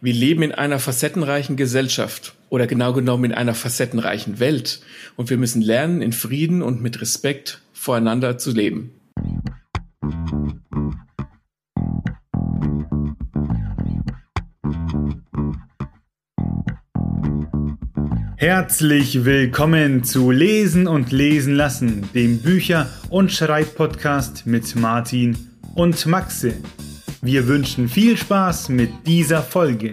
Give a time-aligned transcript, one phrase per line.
[0.00, 4.80] Wir leben in einer facettenreichen Gesellschaft oder genau genommen in einer facettenreichen Welt
[5.16, 8.92] und wir müssen lernen, in Frieden und mit Respekt voreinander zu leben.
[18.36, 25.36] Herzlich willkommen zu Lesen und Lesen lassen, dem Bücher- und Schreibpodcast mit Martin
[25.74, 26.54] und Maxe.
[27.20, 29.90] Wir wünschen viel Spaß mit dieser Folge.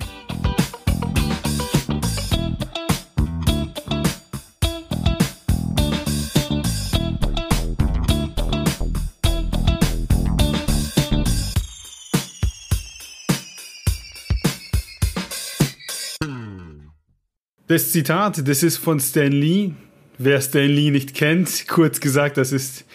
[17.68, 19.72] Das Zitat, das ist von Stan Lee.
[20.20, 22.86] Wer Stan Lee nicht kennt, kurz gesagt, das ist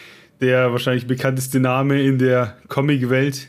[0.41, 3.49] der wahrscheinlich bekannteste Name in der Comicwelt.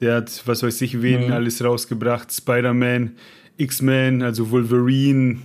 [0.00, 1.32] Der hat, was weiß ich, wen mhm.
[1.32, 2.32] alles rausgebracht.
[2.32, 3.12] Spider-Man,
[3.56, 5.38] X-Men, also Wolverine,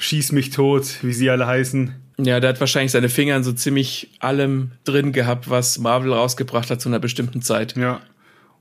[0.00, 1.94] Schieß mich tot, wie sie alle heißen.
[2.18, 6.70] Ja, der hat wahrscheinlich seine Finger in so ziemlich allem drin gehabt, was Marvel rausgebracht
[6.70, 7.76] hat zu einer bestimmten Zeit.
[7.76, 8.00] Ja.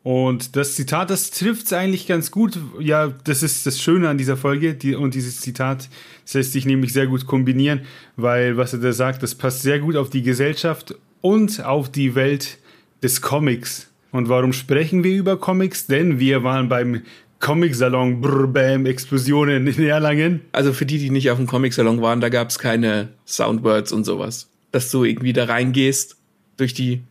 [0.03, 2.59] Und das Zitat, das trifft es eigentlich ganz gut.
[2.79, 4.73] Ja, das ist das Schöne an dieser Folge.
[4.73, 5.87] Die, und dieses Zitat,
[6.25, 7.81] das lässt sich nämlich sehr gut kombinieren,
[8.17, 12.15] weil was er da sagt, das passt sehr gut auf die Gesellschaft und auf die
[12.15, 12.57] Welt
[13.01, 13.88] des Comics.
[14.11, 15.87] Und warum sprechen wir über Comics?
[15.87, 17.03] Denn wir waren beim
[17.39, 20.41] Comic-Salon Bam, Explosionen in Erlangen.
[20.51, 24.03] Also für die, die nicht auf dem Comic-Salon waren, da gab es keine Soundwords und
[24.03, 24.49] sowas.
[24.71, 26.17] Dass du irgendwie da reingehst
[26.57, 27.01] durch die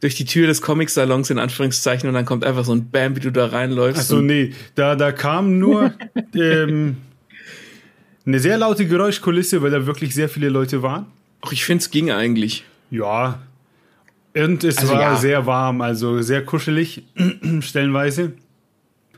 [0.00, 3.20] durch die Tür des Comic-Salons in Anführungszeichen und dann kommt einfach so ein Bam, wie
[3.20, 4.00] du da reinläufst.
[4.00, 5.92] Achso, nee, da, da kam nur
[6.34, 6.96] ähm,
[8.24, 11.04] eine sehr laute Geräuschkulisse, weil da wirklich sehr viele Leute waren.
[11.42, 12.64] Ach, ich finde es ging eigentlich.
[12.90, 13.40] Ja.
[14.34, 15.16] Und es also, war ja.
[15.16, 17.02] sehr warm, also sehr kuschelig,
[17.60, 18.32] stellenweise.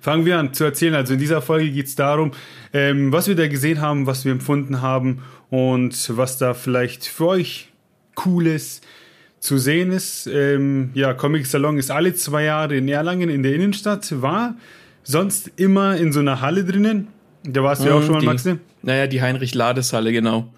[0.00, 0.94] Fangen wir an zu erzählen.
[0.94, 2.32] Also in dieser Folge geht es darum,
[2.72, 7.26] ähm, was wir da gesehen haben, was wir empfunden haben und was da vielleicht für
[7.26, 7.68] euch
[8.24, 8.84] cool ist
[9.38, 10.26] zu sehen ist.
[10.26, 14.56] Ähm, ja, Comic Salon ist alle zwei Jahre in Erlangen in der Innenstadt, war
[15.02, 17.08] sonst immer in so einer Halle drinnen.
[17.44, 18.56] Da warst du ja auch mhm, schon mal, Maxi.
[18.82, 20.52] Naja, die Heinrich-Lades-Halle, genau.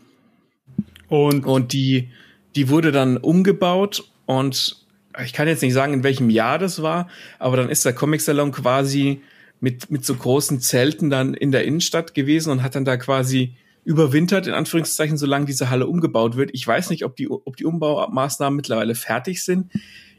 [1.08, 2.10] Und, und die,
[2.56, 4.84] die wurde dann umgebaut und
[5.24, 7.08] ich kann jetzt nicht sagen, in welchem Jahr das war,
[7.38, 9.22] aber dann ist der Comic Salon quasi
[9.60, 13.54] mit, mit so großen Zelten dann in der Innenstadt gewesen und hat dann da quasi
[13.84, 16.50] überwintert, in Anführungszeichen, solange diese Halle umgebaut wird.
[16.52, 19.70] Ich weiß nicht, ob die, ob die Umbaumaßnahmen mittlerweile fertig sind.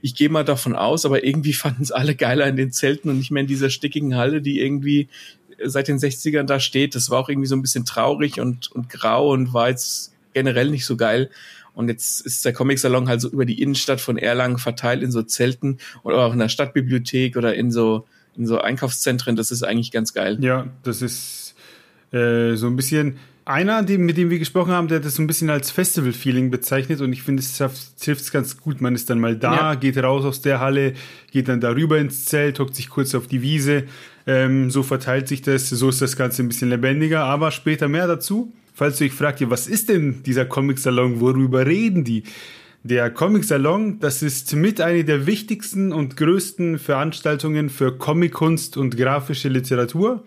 [0.02, 3.18] Ich gehe mal davon aus, aber irgendwie fanden es alle geiler in den Zelten und
[3.18, 5.10] nicht mehr in dieser stickigen Halle, die irgendwie
[5.64, 6.96] seit den 60ern da steht.
[6.96, 10.70] Das war auch irgendwie so ein bisschen traurig und, und grau und war jetzt generell
[10.70, 11.30] nicht so geil.
[11.76, 15.22] Und jetzt ist der Comic-Salon halt so über die Innenstadt von Erlangen verteilt in so
[15.22, 19.36] Zelten oder auch in der Stadtbibliothek oder in so, in so Einkaufszentren.
[19.36, 20.38] Das ist eigentlich ganz geil.
[20.42, 21.56] Ja, das ist
[22.12, 25.28] äh, so ein bisschen einer, mit dem wir gesprochen haben, der hat das so ein
[25.28, 28.82] bisschen als Festival-Feeling bezeichnet und ich finde, es es ganz gut.
[28.82, 29.76] Man ist dann mal da, ja.
[29.76, 30.94] geht raus aus der Halle,
[31.32, 33.84] geht dann darüber ins Zelt, hockt sich kurz auf die Wiese.
[34.26, 38.08] Ähm, so verteilt sich das, so ist das Ganze ein bisschen lebendiger, aber später mehr
[38.08, 38.52] dazu.
[38.76, 42.24] Falls du dich fragt, ja, was ist denn dieser Comic-Salon, worüber reden die?
[42.84, 49.48] Der Comic-Salon, das ist mit einer der wichtigsten und größten Veranstaltungen für Comic-Kunst und grafische
[49.48, 50.24] Literatur.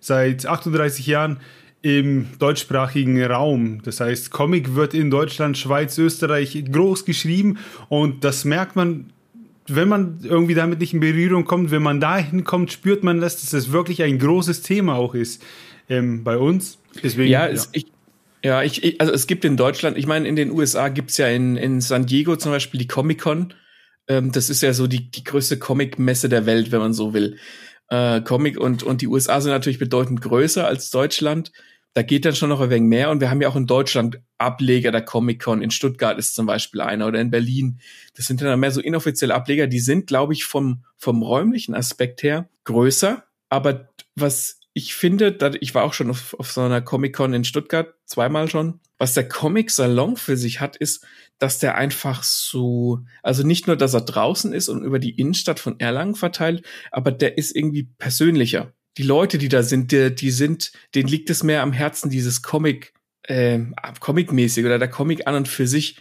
[0.00, 1.38] Seit 38 Jahren
[1.82, 3.82] im deutschsprachigen Raum.
[3.84, 7.58] Das heißt, Comic wird in Deutschland, Schweiz, Österreich groß geschrieben
[7.88, 9.12] und das merkt man,
[9.68, 13.48] wenn man irgendwie damit nicht in Berührung kommt, wenn man dahin kommt, spürt man, dass
[13.48, 15.42] das wirklich ein großes Thema auch ist
[15.88, 16.78] ähm, bei uns.
[17.02, 17.62] Deswegen, ja, ja.
[17.72, 17.91] ich,
[18.44, 21.16] ja ich, ich, also es gibt in Deutschland, ich meine, in den USA gibt es
[21.16, 23.54] ja in, in San Diego zum Beispiel die Comic-Con.
[24.08, 27.38] Ähm, das ist ja so die, die größte Comic-Messe der Welt, wenn man so will.
[27.88, 31.52] Äh, Comic und, und die USA sind natürlich bedeutend größer als Deutschland
[31.94, 33.10] da geht dann schon noch ein wenig mehr.
[33.10, 35.62] Und wir haben ja auch in Deutschland Ableger der Comic-Con.
[35.62, 37.80] In Stuttgart ist zum Beispiel einer oder in Berlin.
[38.16, 39.66] Das sind dann mehr so inoffizielle Ableger.
[39.66, 43.24] Die sind, glaube ich, vom, vom räumlichen Aspekt her größer.
[43.50, 47.94] Aber was ich finde, ich war auch schon auf, auf so einer Comic-Con in Stuttgart,
[48.06, 48.80] zweimal schon.
[48.98, 51.04] Was der Comic-Salon für sich hat, ist,
[51.38, 55.60] dass der einfach so, also nicht nur, dass er draußen ist und über die Innenstadt
[55.60, 60.30] von Erlangen verteilt, aber der ist irgendwie persönlicher die Leute, die da sind, die, die
[60.30, 62.92] sind, denen liegt es mehr am Herzen, dieses Comic,
[63.22, 63.60] äh,
[64.00, 65.96] Comic-mäßig oder der Comic an und für sich.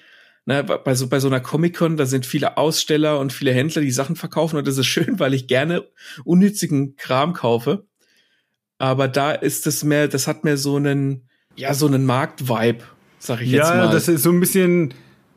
[0.46, 3.92] Ne, bei so, bei so einer Comic-Con, da sind viele Aussteller und viele Händler, die
[3.92, 5.88] Sachen verkaufen und das ist schön, weil ich gerne
[6.26, 7.86] unnützigen Kram kaufe.
[8.82, 11.24] Aber da ist es mehr, das hat mehr so einen,
[11.56, 12.84] ja, so einen Markt-Vibe,
[13.20, 13.86] sag ich ja, jetzt mal.
[13.86, 14.94] Ja, das ist so ein bisschen,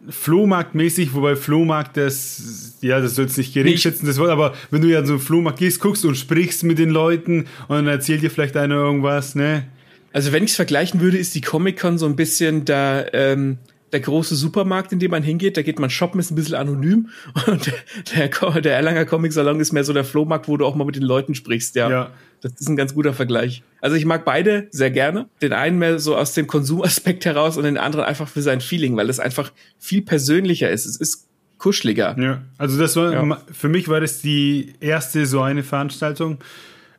[0.08, 4.88] Flohmarktmäßig, wobei Flohmarkt, das, ja, das soll jetzt nicht geringschätzen, das Wort, aber wenn du
[4.88, 8.30] ja so einen Flohmarkt gehst, guckst und sprichst mit den Leuten und dann erzählt dir
[8.30, 9.66] vielleicht einer irgendwas, ne?
[10.12, 13.58] Also wenn ich es vergleichen würde, ist die Comic-Con so ein bisschen da, ähm,
[13.94, 17.10] der große Supermarkt, in dem man hingeht, da geht man shoppen, ist ein bisschen anonym.
[17.46, 17.72] Und
[18.12, 20.96] der, der Erlanger Comic Salon ist mehr so der Flohmarkt, wo du auch mal mit
[20.96, 21.88] den Leuten sprichst, ja.
[21.88, 22.10] ja.
[22.40, 23.62] Das ist ein ganz guter Vergleich.
[23.80, 25.28] Also ich mag beide sehr gerne.
[25.40, 28.96] Den einen mehr so aus dem Konsumaspekt heraus und den anderen einfach für sein Feeling,
[28.96, 30.86] weil es einfach viel persönlicher ist.
[30.86, 32.16] Es ist kuscheliger.
[32.18, 33.42] Ja, also das war, ja.
[33.52, 36.38] für mich war das die erste so eine Veranstaltung.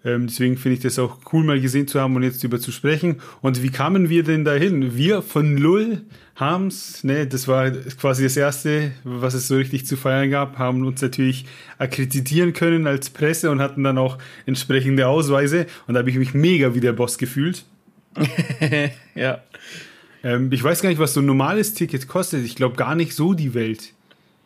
[0.05, 2.71] Ähm, deswegen finde ich das auch cool, mal gesehen zu haben und jetzt über zu
[2.71, 3.21] sprechen.
[3.41, 4.95] Und wie kamen wir denn dahin?
[4.95, 6.03] Wir von Null
[6.35, 10.85] haben's, ne, das war quasi das erste, was es so richtig zu feiern gab, haben
[10.85, 11.45] uns natürlich
[11.79, 15.65] akkreditieren können als Presse und hatten dann auch entsprechende Ausweise.
[15.87, 17.65] Und da habe ich mich mega wie der Boss gefühlt.
[19.15, 19.41] ja.
[20.23, 22.45] Ähm, ich weiß gar nicht, was so ein normales Ticket kostet.
[22.45, 23.93] Ich glaube gar nicht so die Welt.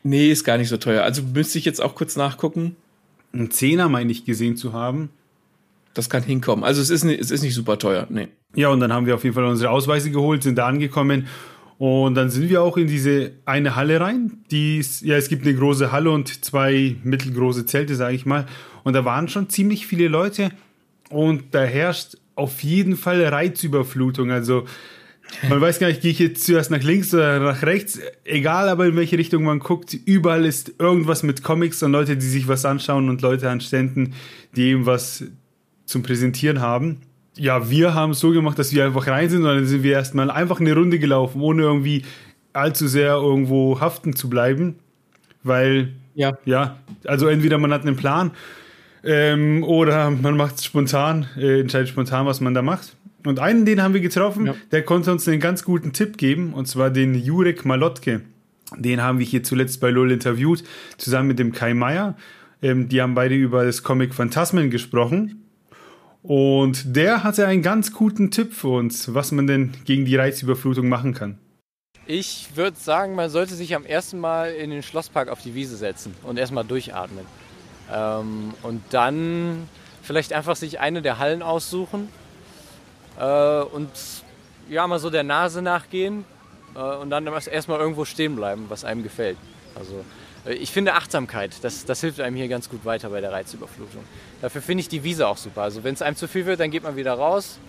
[0.03, 1.03] Nee, ist gar nicht so teuer.
[1.03, 2.77] Also müsste ich jetzt auch kurz nachgucken.
[3.33, 5.09] Ein Zehner meine ich gesehen zu haben.
[5.93, 6.63] Das kann hinkommen.
[6.63, 8.27] Also es ist, nicht, es ist nicht super teuer, nee.
[8.55, 11.27] Ja, und dann haben wir auf jeden Fall unsere Ausweise geholt, sind da angekommen
[11.77, 14.43] und dann sind wir auch in diese eine Halle rein.
[14.51, 18.45] Die ist, ja, es gibt eine große Halle und zwei mittelgroße Zelte, sage ich mal.
[18.83, 20.51] Und da waren schon ziemlich viele Leute
[21.09, 24.29] und da herrscht auf jeden Fall Reizüberflutung.
[24.29, 24.65] Also
[25.47, 28.85] man weiß gar nicht, gehe ich jetzt zuerst nach links oder nach rechts, egal aber
[28.87, 32.65] in welche Richtung man guckt, überall ist irgendwas mit Comics und Leute, die sich was
[32.65, 34.15] anschauen und Leute an Ständen,
[34.55, 35.23] die eben was
[35.89, 36.97] zum Präsentieren haben.
[37.35, 39.93] Ja, wir haben es so gemacht, dass wir einfach rein sind und dann sind wir
[39.93, 42.03] erstmal einfach eine Runde gelaufen, ohne irgendwie
[42.53, 44.75] allzu sehr irgendwo haften zu bleiben.
[45.43, 48.31] Weil, ja, ja also entweder man hat einen Plan
[49.03, 52.95] ähm, oder man macht es spontan, äh, entscheidet spontan, was man da macht.
[53.25, 54.55] Und einen, den haben wir getroffen, ja.
[54.71, 58.21] der konnte uns einen ganz guten Tipp geben, und zwar den Jurek Malotke.
[58.77, 60.63] Den haben wir hier zuletzt bei LOL interviewt,
[60.97, 62.15] zusammen mit dem Kai Meier.
[62.61, 65.38] Ähm, die haben beide über das Comic Phantasmen gesprochen.
[66.21, 70.89] Und der hatte einen ganz guten Tipp für uns, was man denn gegen die Reizüberflutung
[70.89, 71.37] machen kann.
[72.05, 75.77] Ich würde sagen, man sollte sich am ersten Mal in den Schlosspark auf die Wiese
[75.77, 77.25] setzen und erstmal durchatmen.
[77.93, 79.67] Ähm, und dann
[80.01, 82.09] vielleicht einfach sich eine der Hallen aussuchen
[83.19, 83.89] äh, und
[84.69, 86.25] ja, mal so der Nase nachgehen
[86.75, 89.37] äh, und dann erstmal irgendwo stehen bleiben, was einem gefällt.
[89.75, 90.03] Also
[90.45, 94.03] ich finde Achtsamkeit, das, das hilft einem hier ganz gut weiter bei der Reizüberflutung.
[94.41, 95.63] Dafür finde ich die Wiese auch super.
[95.63, 97.59] Also wenn es einem zu viel wird, dann geht man wieder raus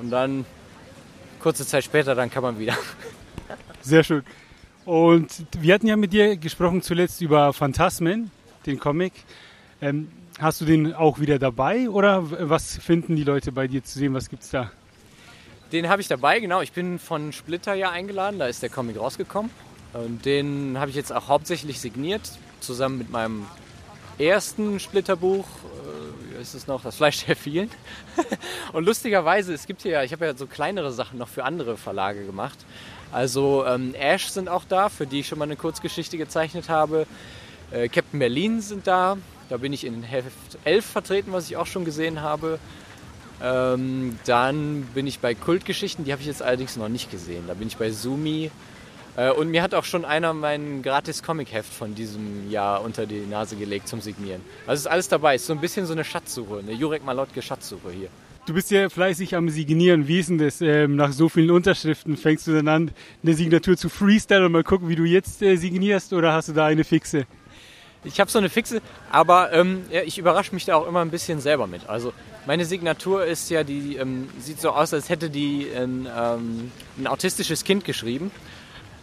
[0.00, 0.44] und dann
[1.40, 2.76] kurze Zeit später, dann kann man wieder.
[3.80, 4.22] Sehr schön.
[4.84, 8.30] Und wir hatten ja mit dir gesprochen zuletzt über Phantasmen,
[8.66, 9.12] den Comic.
[9.82, 13.98] Ähm, hast du den auch wieder dabei oder was finden die Leute bei dir zu
[13.98, 14.14] sehen?
[14.14, 14.70] Was gibt es da?
[15.72, 16.60] Den habe ich dabei, genau.
[16.60, 19.50] Ich bin von Splitter ja eingeladen, da ist der Comic rausgekommen.
[19.92, 22.22] Und den habe ich jetzt auch hauptsächlich signiert,
[22.60, 23.46] zusammen mit meinem
[24.18, 25.46] ersten Splitterbuch.
[25.46, 26.82] Äh, wie ist es noch?
[26.82, 27.70] Das Fleisch der vielen.
[28.72, 31.76] und lustigerweise, es gibt hier ja, ich habe ja so kleinere Sachen noch für andere
[31.76, 32.58] Verlage gemacht.
[33.12, 37.06] Also ähm, Ash sind auch da, für die ich schon mal eine Kurzgeschichte gezeichnet habe.
[37.72, 39.16] Äh, Captain Berlin sind da.
[39.48, 40.30] Da bin ich in Heft
[40.64, 42.60] 11 vertreten, was ich auch schon gesehen habe.
[43.42, 47.44] Ähm, dann bin ich bei Kultgeschichten, die habe ich jetzt allerdings noch nicht gesehen.
[47.48, 48.50] Da bin ich bei Sumi.
[49.16, 53.20] Äh, und mir hat auch schon einer mein gratis Comic-Heft von diesem Jahr unter die
[53.20, 54.40] Nase gelegt zum Signieren.
[54.66, 55.36] Also ist alles dabei.
[55.36, 58.08] Ist so ein bisschen so eine Schatzsuche, eine Jurek Malotke Schatzsuche hier.
[58.46, 60.08] Du bist ja fleißig am Signieren.
[60.08, 60.60] Wie ist denn das?
[60.60, 62.90] Ähm, nach so vielen Unterschriften fängst du dann an,
[63.22, 66.52] eine Signatur zu freestyle und mal gucken, wie du jetzt äh, signierst oder hast du
[66.52, 67.26] da eine fixe?
[68.02, 71.10] Ich habe so eine fixe, aber ähm, ja, ich überrasche mich da auch immer ein
[71.10, 71.86] bisschen selber mit.
[71.86, 72.14] Also
[72.46, 77.06] meine Signatur ist ja, die ähm, sieht so aus, als hätte die ein, ähm, ein
[77.06, 78.30] autistisches Kind geschrieben.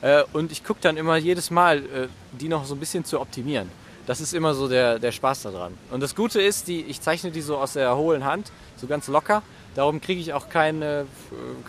[0.01, 2.07] Äh, und ich gucke dann immer jedes Mal, äh,
[2.39, 3.69] die noch so ein bisschen zu optimieren.
[4.05, 5.73] Das ist immer so der, der Spaß daran.
[5.91, 9.07] Und das Gute ist, die, ich zeichne die so aus der hohlen Hand, so ganz
[9.07, 9.43] locker.
[9.75, 11.05] Darum kriege ich auch keine,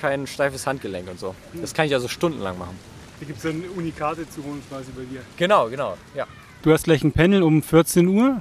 [0.00, 1.34] kein steifes Handgelenk und so.
[1.60, 2.78] Das kann ich also stundenlang machen.
[3.20, 5.20] Da gibt es dann Unikate zu holen quasi bei dir.
[5.36, 6.26] Genau, genau, ja.
[6.62, 8.40] Du hast gleich ein Panel um 14 Uhr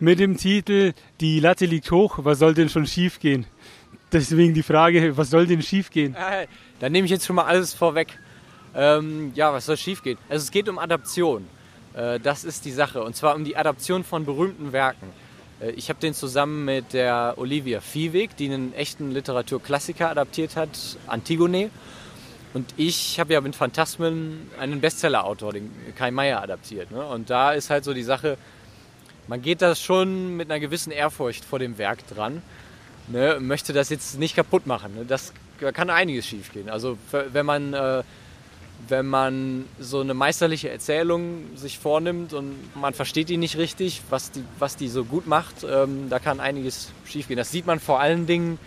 [0.00, 3.46] mit dem Titel Die Latte liegt hoch, was soll denn schon schief gehen?
[4.12, 6.14] Deswegen die Frage, was soll denn schief gehen?
[6.14, 6.46] Äh,
[6.80, 8.18] dann nehme ich jetzt schon mal alles vorweg.
[8.74, 10.18] Ähm, ja, was soll schief gehen?
[10.28, 11.46] Also es geht um Adaption.
[11.94, 13.02] Äh, das ist die Sache.
[13.02, 15.12] Und zwar um die Adaption von berühmten Werken.
[15.60, 20.70] Äh, ich habe den zusammen mit der Olivia Viehweg, die einen echten Literaturklassiker adaptiert hat,
[21.06, 21.70] Antigone.
[22.52, 26.90] Und ich habe ja mit Phantasmen einen Bestseller-Autor, den Kai Meier, adaptiert.
[26.90, 27.04] Ne?
[27.04, 28.38] Und da ist halt so die Sache,
[29.26, 32.42] man geht das schon mit einer gewissen Ehrfurcht vor dem Werk dran.
[33.08, 33.38] Ne?
[33.40, 34.94] Möchte das jetzt nicht kaputt machen.
[34.94, 35.04] Ne?
[35.04, 36.68] Das da kann einiges schief gehen.
[36.68, 38.02] Also wenn man äh,
[38.88, 44.30] wenn man so eine meisterliche Erzählung sich vornimmt und man versteht die nicht richtig, was
[44.30, 47.36] die, was die so gut macht, ähm, da kann einiges schiefgehen.
[47.36, 48.58] Das sieht man vor allen Dingen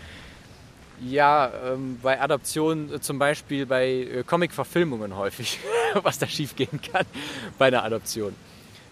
[1.00, 5.58] ja ähm, bei Adaptionen, äh, zum Beispiel bei äh, Comic-Verfilmungen häufig,
[6.02, 7.06] was da schiefgehen kann
[7.58, 8.34] bei einer Adaption.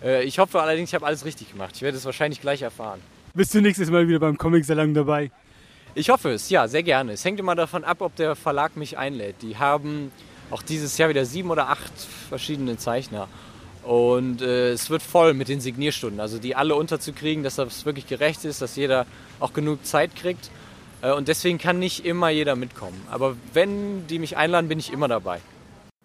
[0.03, 1.73] Äh, ich hoffe allerdings, ich habe alles richtig gemacht.
[1.75, 3.01] Ich werde es wahrscheinlich gleich erfahren.
[3.35, 5.31] Bist du nächstes Mal wieder beim Comic-Salon dabei?
[5.95, 7.13] Ich hoffe es, ja, sehr gerne.
[7.13, 9.37] Es hängt immer davon ab, ob der Verlag mich einlädt.
[9.41, 10.13] Die haben
[10.51, 11.93] auch dieses Jahr wieder sieben oder acht
[12.29, 13.29] verschiedene Zeichner.
[13.83, 16.21] Und äh, es wird voll mit den Signierstunden.
[16.21, 19.07] Also die alle unterzukriegen, dass das wirklich gerecht ist, dass jeder
[19.39, 20.51] auch genug Zeit kriegt.
[21.03, 23.01] Äh, und deswegen kann nicht immer jeder mitkommen.
[23.11, 25.41] Aber wenn die mich einladen, bin ich immer dabei.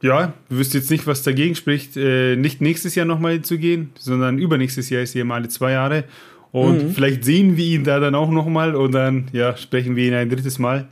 [0.03, 3.91] Ja, du wüsst jetzt nicht, was dagegen spricht, äh, nicht nächstes Jahr nochmal zu gehen,
[3.98, 6.03] sondern übernächstes Jahr ist hier mal alle zwei Jahre.
[6.51, 6.91] Und mhm.
[6.91, 10.29] vielleicht sehen wir ihn da dann auch nochmal und dann ja, sprechen wir ihn ein
[10.29, 10.88] drittes Mal.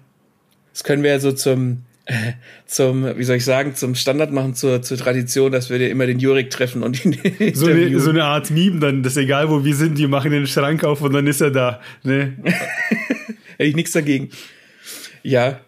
[0.73, 1.83] Das können wir ja so zum,
[2.65, 6.05] zum, wie soll ich sagen, zum Standard machen, zur, zur Tradition, dass wir dir immer
[6.05, 7.17] den Jurik treffen und ihn
[7.53, 10.31] so eine, so eine Art Meme dann, das ist egal, wo wir sind, die machen
[10.31, 11.81] den Schrank auf und dann ist er da.
[12.03, 12.37] Ne?
[13.57, 14.29] Hätte ich nichts dagegen.
[15.23, 15.59] Ja,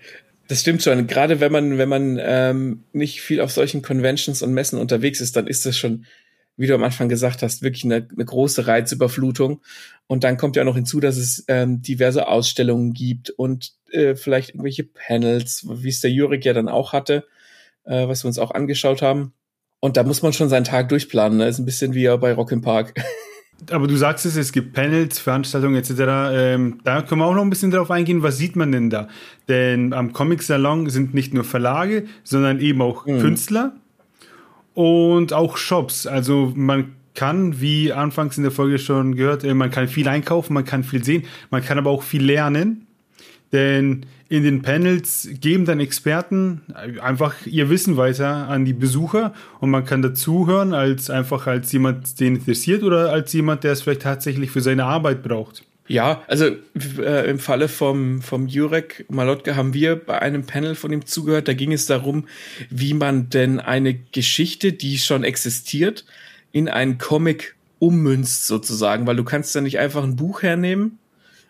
[0.47, 1.07] das stimmt schon.
[1.07, 5.35] Gerade wenn man, wenn man ähm, nicht viel auf solchen Conventions und Messen unterwegs ist,
[5.35, 6.05] dann ist das schon
[6.61, 9.61] wie du am Anfang gesagt hast, wirklich eine, eine große Reizüberflutung.
[10.07, 14.51] Und dann kommt ja noch hinzu, dass es ähm, diverse Ausstellungen gibt und äh, vielleicht
[14.51, 17.25] irgendwelche Panels, wie es der Jurik ja dann auch hatte,
[17.85, 19.33] äh, was wir uns auch angeschaut haben.
[19.79, 21.39] Und da muss man schon seinen Tag durchplanen.
[21.39, 21.47] Ne?
[21.47, 22.93] Ist ein bisschen wie bei Rock im Park.
[23.69, 25.91] Aber du sagst es, es gibt Panels, Veranstaltungen etc.
[26.33, 28.23] Ähm, da können wir auch noch ein bisschen drauf eingehen.
[28.23, 29.07] Was sieht man denn da?
[29.47, 33.19] Denn am Comic-Salon sind nicht nur Verlage, sondern eben auch mhm.
[33.19, 33.75] Künstler
[34.73, 36.07] und auch Shops.
[36.07, 40.53] Also man kann, wie anfangs in der Folge schon gehört, äh, man kann viel einkaufen,
[40.53, 42.87] man kann viel sehen, man kann aber auch viel lernen.
[43.51, 46.61] Denn in den Panels geben dann Experten
[47.01, 52.17] einfach ihr Wissen weiter an die Besucher und man kann dazuhören als einfach als jemand,
[52.21, 55.65] den interessiert oder als jemand, der es vielleicht tatsächlich für seine Arbeit braucht.
[55.91, 56.45] Ja, also
[56.99, 61.49] äh, im Falle vom, vom Jurek Malotke haben wir bei einem Panel von ihm zugehört.
[61.49, 62.29] Da ging es darum,
[62.69, 66.05] wie man denn eine Geschichte, die schon existiert,
[66.53, 70.97] in einen Comic ummünzt sozusagen, weil du kannst ja nicht einfach ein Buch hernehmen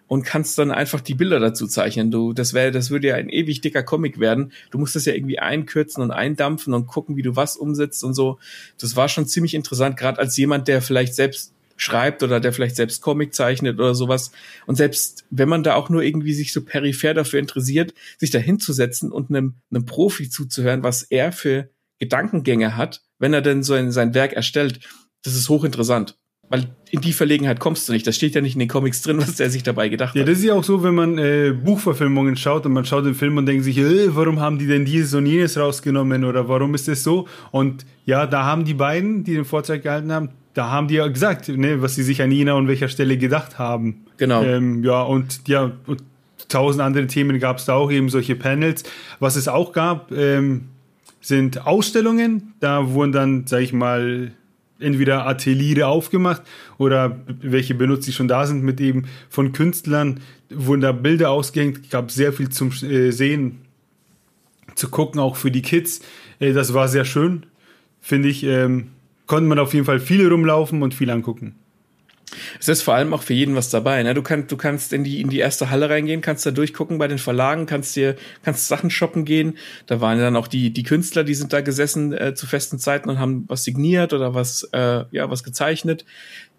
[0.07, 2.09] und kannst dann einfach die Bilder dazu zeichnen.
[2.09, 4.53] Du, das wäre, das würde ja ein ewig dicker Comic werden.
[4.71, 8.15] Du musst das ja irgendwie einkürzen und eindampfen und gucken, wie du was umsetzt und
[8.15, 8.39] so.
[8.79, 12.75] Das war schon ziemlich interessant, gerade als jemand, der vielleicht selbst schreibt oder der vielleicht
[12.75, 14.31] selbst Comic zeichnet oder sowas.
[14.67, 18.37] Und selbst wenn man da auch nur irgendwie sich so peripher dafür interessiert, sich da
[18.37, 21.69] hinzusetzen und einem, einem Profi zuzuhören, was er für
[21.99, 24.79] Gedankengänge hat, wenn er denn so ein, sein Werk erstellt,
[25.23, 26.17] das ist hochinteressant.
[26.49, 28.05] Weil in die Verlegenheit kommst du nicht.
[28.05, 30.27] Das steht ja nicht in den Comics drin, was der sich dabei gedacht ja, hat.
[30.27, 33.15] Ja, das ist ja auch so, wenn man äh, Buchverfilmungen schaut und man schaut den
[33.15, 36.75] Film und denkt sich, äh, warum haben die denn dieses und jenes rausgenommen oder warum
[36.75, 37.27] ist das so?
[37.51, 41.07] Und ja, da haben die beiden, die den Vorzeig gehalten haben, da haben die ja
[41.07, 44.05] gesagt, ne, was sie sich an jener und welcher Stelle gedacht haben.
[44.17, 44.43] Genau.
[44.43, 46.03] Ähm, ja, und ja, und
[46.49, 48.83] tausend andere Themen gab es da auch, eben solche Panels.
[49.19, 50.65] Was es auch gab, ähm,
[51.21, 52.53] sind Ausstellungen.
[52.59, 54.31] Da wurden dann, sag ich mal,
[54.79, 56.41] entweder Ateliere aufgemacht
[56.77, 61.89] oder welche benutzt, die schon da sind, mit eben von Künstlern wurden da Bilder ausgehängt.
[61.89, 63.59] gab sehr viel zum äh, Sehen,
[64.75, 66.01] zu gucken, auch für die Kids.
[66.39, 67.45] Äh, das war sehr schön,
[68.01, 68.43] finde ich.
[68.43, 68.87] Ähm,
[69.31, 71.55] konnte man auf jeden Fall viel rumlaufen und viel angucken.
[72.59, 74.03] Es ist vor allem auch für jeden was dabei.
[74.03, 74.13] Ne?
[74.13, 77.07] Du, kannst, du kannst in die, in die erste Halle reingehen, kannst da durchgucken bei
[77.07, 79.57] den Verlagen, kannst dir kannst Sachen shoppen gehen.
[79.85, 83.09] Da waren dann auch die, die Künstler, die sind da gesessen äh, zu festen Zeiten
[83.09, 86.03] und haben was signiert oder was, äh, ja, was gezeichnet.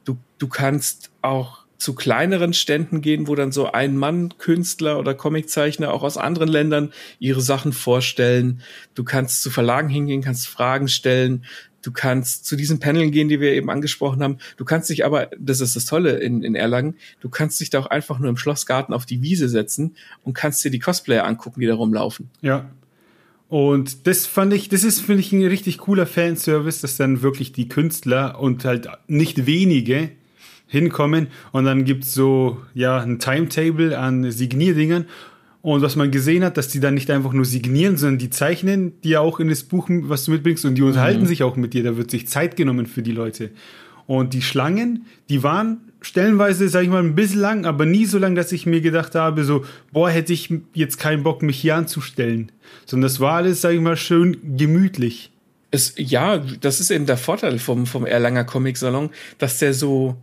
[0.06, 5.12] Du, du kannst auch zu kleineren Ständen gehen, wo dann so ein Mann Künstler oder
[5.14, 8.62] Comiczeichner auch aus anderen Ländern ihre Sachen vorstellen.
[8.94, 11.44] Du kannst zu Verlagen hingehen, kannst Fragen stellen.
[11.82, 14.38] Du kannst zu diesen Paneln gehen, die wir eben angesprochen haben.
[14.56, 17.80] Du kannst dich aber, das ist das Tolle in, in Erlangen, du kannst dich da
[17.80, 21.60] auch einfach nur im Schlossgarten auf die Wiese setzen und kannst dir die Cosplayer angucken,
[21.60, 22.30] die da rumlaufen.
[22.40, 22.70] Ja.
[23.48, 27.52] Und das fand ich, das ist, finde ich, ein richtig cooler Fanservice, dass dann wirklich
[27.52, 30.10] die Künstler und halt nicht wenige
[30.72, 35.04] hinkommen und dann gibt's so, ja, ein Timetable an Signierdingern
[35.62, 39.00] und was man gesehen hat, dass die dann nicht einfach nur signieren, sondern die zeichnen
[39.02, 41.26] die ja auch in das Buch, was du mitbringst, und die unterhalten mhm.
[41.26, 41.84] sich auch mit dir.
[41.84, 43.50] Da wird sich Zeit genommen für die Leute.
[44.06, 48.18] Und die Schlangen, die waren stellenweise, sag ich mal, ein bisschen lang, aber nie so
[48.18, 51.76] lang, dass ich mir gedacht habe, so, boah, hätte ich jetzt keinen Bock, mich hier
[51.76, 52.50] anzustellen.
[52.84, 55.30] Sondern das war alles, sag ich mal, schön gemütlich.
[55.70, 60.16] Es, ja, das ist eben der Vorteil vom, vom Erlanger Comic Salon, dass der so,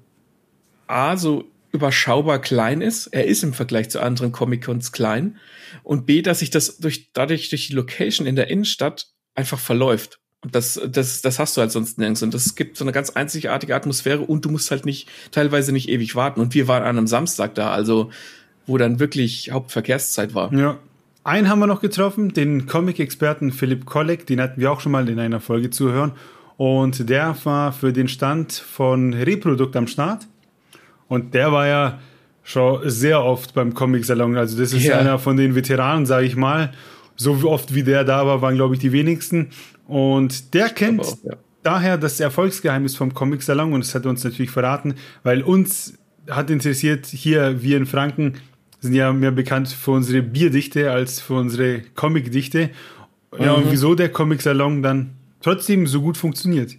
[0.87, 3.07] A, so überschaubar klein ist.
[3.07, 5.37] Er ist im Vergleich zu anderen Comic-Cons klein.
[5.83, 10.19] Und B, dass sich das durch, dadurch durch die Location in der Innenstadt einfach verläuft.
[10.41, 12.23] Und das, das, das hast du halt sonst nirgends.
[12.23, 15.89] Und das gibt so eine ganz einzigartige Atmosphäre und du musst halt nicht, teilweise nicht
[15.89, 16.39] ewig warten.
[16.39, 18.09] Und wir waren an einem Samstag da, also
[18.65, 20.53] wo dann wirklich Hauptverkehrszeit war.
[20.53, 20.79] Ja.
[21.23, 25.09] Einen haben wir noch getroffen, den Comic-Experten Philipp Kolleg, den hatten wir auch schon mal
[25.09, 26.13] in einer Folge zu hören.
[26.55, 30.27] Und der war für den Stand von Reprodukt am Start.
[31.09, 31.99] Und der war ja
[32.43, 34.37] schon sehr oft beim Comic-Salon.
[34.37, 34.97] Also das ist ja.
[34.97, 36.71] einer von den Veteranen, sage ich mal.
[37.17, 39.49] So oft wie der da war, waren, glaube ich, die wenigsten.
[39.87, 41.33] Und der kennt auch, ja.
[41.63, 45.95] daher das Erfolgsgeheimnis vom Comic-Salon und das hat er uns natürlich verraten, weil uns
[46.29, 48.35] hat interessiert, hier, wir in Franken
[48.81, 52.69] sind ja mehr bekannt für unsere Bierdichte als für unsere Comicdichte.
[53.37, 53.63] Ja, mhm.
[53.63, 55.11] und wieso der Comic-Salon dann
[55.41, 56.75] trotzdem so gut funktioniert.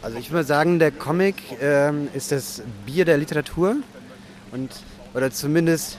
[0.00, 3.76] Also ich würde sagen, der Comic ähm, ist das Bier der Literatur
[4.52, 4.70] und
[5.12, 5.98] oder zumindest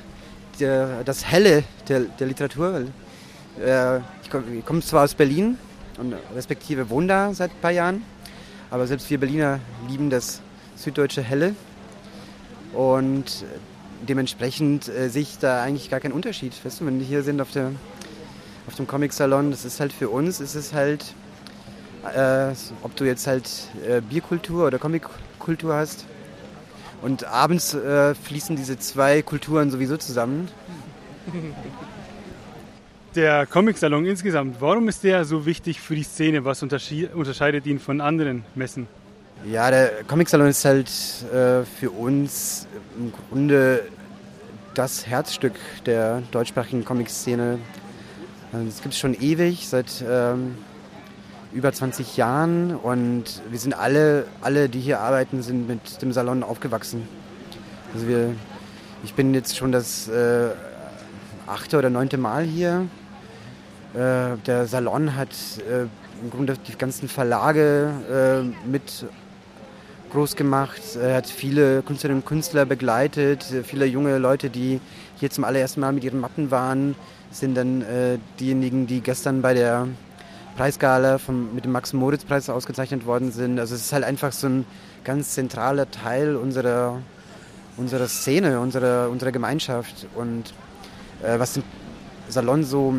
[0.60, 2.86] der, das Helle der, der Literatur.
[3.62, 5.58] Äh, ich komme komm zwar aus Berlin
[5.98, 8.04] und respektive wohne da seit ein paar Jahren,
[8.72, 10.42] aber selbst wir Berliner lieben das
[10.78, 11.54] süddeutsche Helle
[12.74, 13.44] und
[14.08, 16.54] dementsprechend äh, sehe ich da eigentlich gar keinen Unterschied.
[16.64, 17.72] Weißt du, wenn wir hier sind auf, der,
[18.66, 21.14] auf dem Comic-Salon, das ist halt für uns, ist es halt,
[22.04, 22.54] äh,
[22.84, 23.50] ob du jetzt halt
[23.88, 26.06] äh, Bierkultur oder Comic-Kultur hast.
[27.02, 30.50] Und abends äh, fließen diese zwei Kulturen sowieso zusammen.
[33.16, 36.46] Der Comic-Salon insgesamt, warum ist der so wichtig für die Szene?
[36.46, 38.88] Was unterscheidet ihn von anderen Messen?
[39.46, 40.90] Ja, der Comic-Salon ist halt
[41.34, 42.68] äh, für uns
[43.00, 43.84] im Grunde
[44.76, 45.54] das Herzstück
[45.88, 47.58] der deutschsprachigen Comic-Szene.
[48.54, 50.56] Also, das gibt es schon ewig, seit ähm,
[51.52, 56.44] über 20 Jahren und wir sind alle, alle, die hier arbeiten, sind mit dem Salon
[56.44, 57.08] aufgewachsen.
[57.94, 58.36] Also wir,
[59.04, 60.50] ich bin jetzt schon das äh,
[61.48, 62.88] achte oder neunte Mal hier.
[63.94, 65.30] Äh, der Salon hat
[65.70, 65.88] äh,
[66.22, 69.06] im Grunde die ganzen Verlage äh, mit
[70.12, 70.82] groß gemacht.
[71.02, 74.82] Er hat viele Künstlerinnen und Künstler begleitet, viele junge Leute, die
[75.20, 76.96] hier zum allerersten Mal mit ihren Mappen waren,
[77.32, 79.88] sind dann äh, diejenigen, die gestern bei der
[80.60, 83.60] Preisgala vom, mit dem Max-Moritz-Preis ausgezeichnet worden sind.
[83.60, 84.66] Also es ist halt einfach so ein
[85.06, 87.00] ganz zentraler Teil unserer,
[87.78, 90.06] unserer Szene, unserer, unserer Gemeinschaft.
[90.16, 90.54] Und
[91.24, 91.64] äh, was den
[92.28, 92.94] Salon so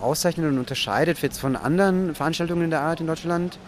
[0.00, 3.58] auszeichnet und unterscheidet jetzt von anderen Veranstaltungen in der Art in Deutschland,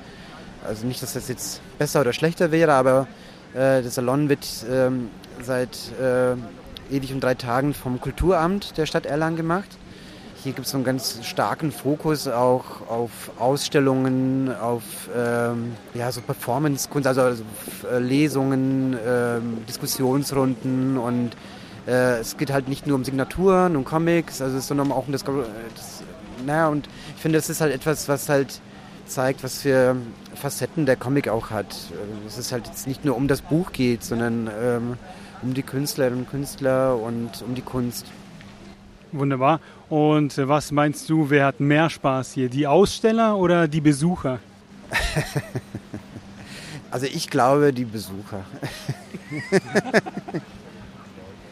[0.67, 3.07] also nicht, dass das jetzt besser oder schlechter wäre, aber
[3.53, 5.11] äh, der Salon wird ähm,
[5.43, 6.37] seit äh,
[6.91, 9.77] ewig und drei Tagen vom Kulturamt der Stadt Erlangen gemacht.
[10.47, 16.21] Hier gibt es so einen ganz starken Fokus auch auf Ausstellungen, auf ähm, ja, so
[16.21, 17.43] Performance-Kunst, also, also
[17.91, 21.33] äh, Lesungen, ähm, Diskussionsrunden und
[21.89, 25.25] äh, es geht halt nicht nur um Signaturen und Comics, also sondern auch um das,
[25.25, 26.05] das
[26.47, 28.61] naja, und ich finde, das ist halt etwas, was halt
[29.05, 29.97] zeigt, was für
[30.37, 31.77] Facetten der Comic auch hat.
[32.25, 34.97] Dass es halt jetzt nicht nur um das Buch geht, sondern ähm,
[35.43, 38.07] um die Künstlerinnen und Künstler und um die Kunst.
[39.13, 39.61] Wunderbar.
[39.89, 44.41] Und äh, was meinst du, wer hat mehr Spaß hier, die Aussteller oder die Besucher?
[46.91, 48.45] also ich glaube, die Besucher.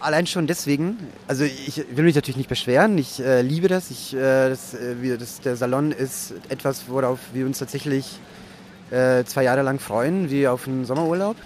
[0.00, 3.90] Allein schon deswegen, also ich will mich natürlich nicht beschweren, ich äh, liebe das.
[3.90, 5.40] Ich, äh, das, äh, das.
[5.40, 8.18] Der Salon ist etwas, worauf wir uns tatsächlich
[8.90, 11.36] äh, zwei Jahre lang freuen, wie auf einen Sommerurlaub.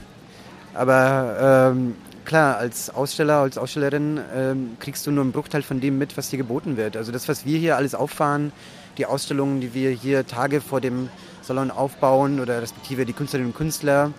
[0.74, 1.94] Aber ähm,
[2.28, 6.28] klar, als Aussteller, als Ausstellerin ähm, kriegst du nur einen Bruchteil von dem mit, was
[6.28, 6.96] dir geboten wird.
[6.96, 8.52] Also das, was wir hier alles auffahren,
[8.98, 11.08] die Ausstellungen, die wir hier Tage vor dem
[11.40, 14.12] Salon aufbauen oder respektive die Künstlerinnen und Künstler,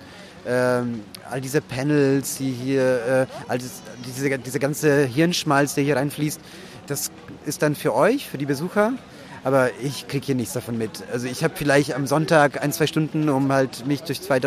[0.47, 5.95] ähm, all diese Panels, die hier, äh, all das, diese, diese ganze Hirnschmalz, der hier
[5.95, 6.41] reinfließt,
[6.87, 7.11] das
[7.45, 8.93] ist dann für euch, für die Besucher.
[9.43, 11.03] Aber ich kriege hier nichts davon mit.
[11.13, 14.41] Also ich habe vielleicht am Sonntag ein, zwei Stunden, um halt mich durch zwei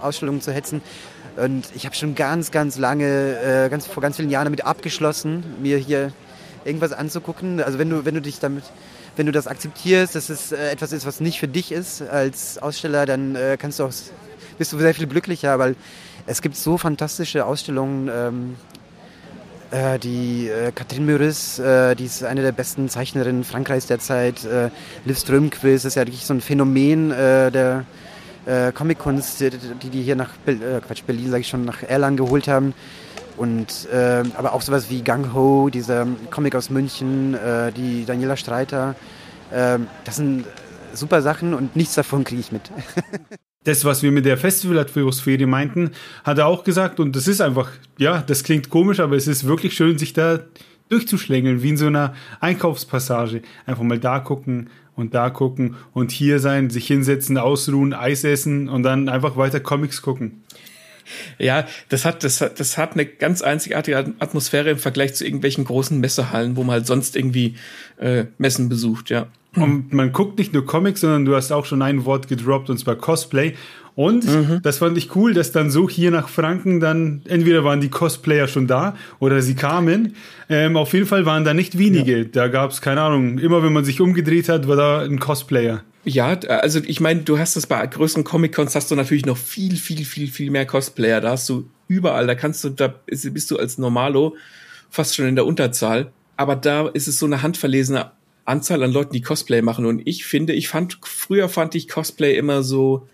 [0.00, 0.80] Ausstellungen zu hetzen.
[1.36, 5.44] Und ich habe schon ganz, ganz lange, äh, ganz, vor ganz vielen Jahren damit abgeschlossen,
[5.60, 6.12] mir hier
[6.64, 7.62] irgendwas anzugucken.
[7.62, 8.64] Also wenn du, wenn du dich damit,
[9.16, 12.58] wenn du das akzeptierst, dass es äh, etwas ist, was nicht für dich ist als
[12.58, 13.92] Aussteller, dann äh, kannst du auch,
[14.58, 15.76] bist du sehr viel glücklicher, weil
[16.26, 18.10] es gibt so fantastische Ausstellungen.
[18.12, 18.56] Ähm,
[19.70, 24.44] äh, die äh, Katrin Meurice, äh, die ist eine der besten Zeichnerinnen Frankreichs derzeit.
[24.44, 24.70] Äh,
[25.04, 27.84] Liv Strömquist ist ja wirklich so ein Phänomen äh, der
[28.48, 32.48] äh, Comic-Kunst, die die hier nach äh, Quatsch, Berlin, sage ich schon, nach Erlangen geholt
[32.48, 32.74] haben.
[33.36, 38.36] Und äh, aber auch sowas wie Gang Ho, dieser Comic aus München, äh, die Daniela
[38.36, 38.96] Streiter.
[39.52, 40.44] Äh, das sind
[40.92, 42.62] super Sachen und nichts davon kriege ich mit.
[43.64, 45.92] das, was wir mit der Festivalatmosphäre meinten,
[46.24, 46.98] hat er auch gesagt.
[46.98, 50.40] Und das ist einfach, ja, das klingt komisch, aber es ist wirklich schön, sich da
[50.88, 53.42] durchzuschlängeln, wie in so einer Einkaufspassage.
[53.66, 58.68] Einfach mal da gucken und da gucken und hier sein, sich hinsetzen, ausruhen, Eis essen
[58.68, 60.42] und dann einfach weiter Comics gucken.
[61.38, 65.64] Ja, das hat, das hat, das hat eine ganz einzigartige Atmosphäre im Vergleich zu irgendwelchen
[65.64, 67.54] großen Messehallen, wo man halt sonst irgendwie
[67.98, 69.28] äh, Messen besucht, ja.
[69.56, 72.78] Und man guckt nicht nur Comics, sondern du hast auch schon ein Wort gedroppt, und
[72.78, 73.54] zwar Cosplay.
[73.98, 74.60] Und mhm.
[74.62, 78.46] das fand ich cool, dass dann so hier nach Franken dann, entweder waren die Cosplayer
[78.46, 80.14] schon da oder sie kamen.
[80.48, 82.18] Ähm, auf jeden Fall waren da nicht wenige.
[82.18, 82.24] Ja.
[82.30, 85.82] Da gab es, keine Ahnung, immer wenn man sich umgedreht hat, war da ein Cosplayer.
[86.04, 89.74] Ja, also ich meine, du hast das bei größeren Comic-Cons, hast du natürlich noch viel,
[89.74, 91.20] viel, viel, viel mehr Cosplayer.
[91.20, 94.36] Da hast du überall, da kannst du, da bist du als Normalo
[94.90, 96.12] fast schon in der Unterzahl.
[96.36, 98.12] Aber da ist es so eine handverlesene
[98.44, 99.86] Anzahl an Leuten, die Cosplay machen.
[99.86, 103.08] Und ich finde, ich fand, früher fand ich Cosplay immer so,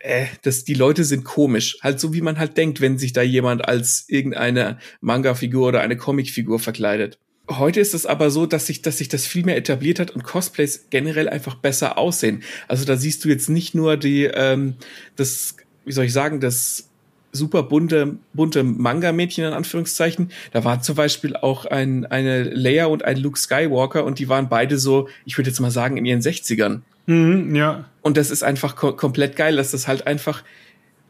[0.00, 1.78] äh, dass die Leute sind komisch.
[1.82, 5.96] Halt so, wie man halt denkt, wenn sich da jemand als irgendeine Manga-Figur oder eine
[5.96, 7.18] Comic-Figur verkleidet.
[7.48, 10.22] Heute ist es aber so, dass sich, dass sich das viel mehr etabliert hat und
[10.22, 12.42] Cosplays generell einfach besser aussehen.
[12.68, 14.74] Also da siehst du jetzt nicht nur die, ähm,
[15.16, 16.90] das, wie soll ich sagen, das
[17.32, 20.30] super bunte, bunte Manga-Mädchen in Anführungszeichen.
[20.52, 24.48] Da war zum Beispiel auch ein, eine Leia und ein Luke Skywalker und die waren
[24.48, 26.82] beide so, ich würde jetzt mal sagen, in ihren 60ern.
[27.06, 27.84] Mhm, ja.
[28.02, 30.42] Und das ist einfach ko komplett geil, dass das halt einfach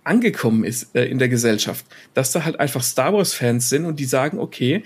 [0.05, 1.85] angekommen ist äh, in der Gesellschaft.
[2.15, 4.83] Dass da halt einfach Star Wars-Fans sind und die sagen, okay,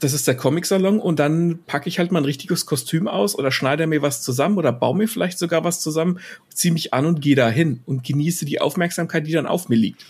[0.00, 3.50] das ist der Comic-Salon und dann packe ich halt mal ein richtiges Kostüm aus oder
[3.50, 6.20] schneide mir was zusammen oder baue mir vielleicht sogar was zusammen,
[6.54, 9.76] ziehe mich an und gehe da hin und genieße die Aufmerksamkeit, die dann auf mir
[9.76, 10.04] liegt.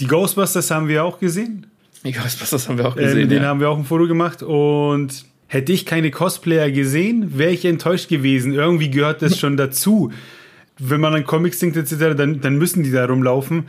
[0.00, 1.66] Die Ghostbusters haben wir auch gesehen.
[2.04, 3.22] Die Ghostbusters haben wir auch gesehen.
[3.22, 3.48] Ähm, den ja.
[3.48, 8.08] haben wir auch ein Foto gemacht und hätte ich keine Cosplayer gesehen, wäre ich enttäuscht
[8.08, 8.54] gewesen.
[8.54, 10.10] Irgendwie gehört das schon dazu.
[10.78, 13.66] Wenn man an Comics denkt etc., dann, dann müssen die da rumlaufen.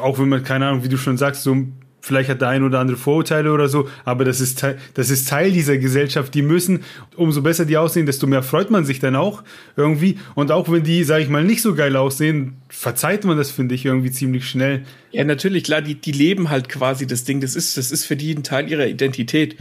[0.00, 1.54] Auch wenn man, keine Ahnung, wie du schon sagst, so
[2.00, 5.28] vielleicht hat der ein oder andere Vorurteile oder so, aber das ist, Teil, das ist
[5.28, 6.32] Teil dieser Gesellschaft.
[6.32, 6.80] Die müssen,
[7.14, 9.42] umso besser die aussehen, desto mehr freut man sich dann auch
[9.76, 10.16] irgendwie.
[10.34, 13.74] Und auch wenn die, sage ich mal, nicht so geil aussehen, verzeiht man das, finde
[13.74, 14.84] ich, irgendwie ziemlich schnell.
[15.10, 17.42] Ja, natürlich, klar, die, die leben halt quasi das Ding.
[17.42, 19.56] Das ist, das ist für die ein Teil ihrer Identität.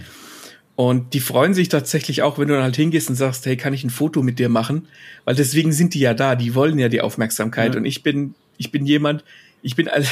[0.76, 3.74] Und die freuen sich tatsächlich auch, wenn du dann halt hingehst und sagst, hey, kann
[3.74, 4.88] ich ein Foto mit dir machen?
[5.26, 7.74] Weil deswegen sind die ja da, die wollen ja die Aufmerksamkeit.
[7.74, 7.80] Ja.
[7.80, 9.24] Und ich bin, ich bin jemand,
[9.62, 10.10] ich bin als,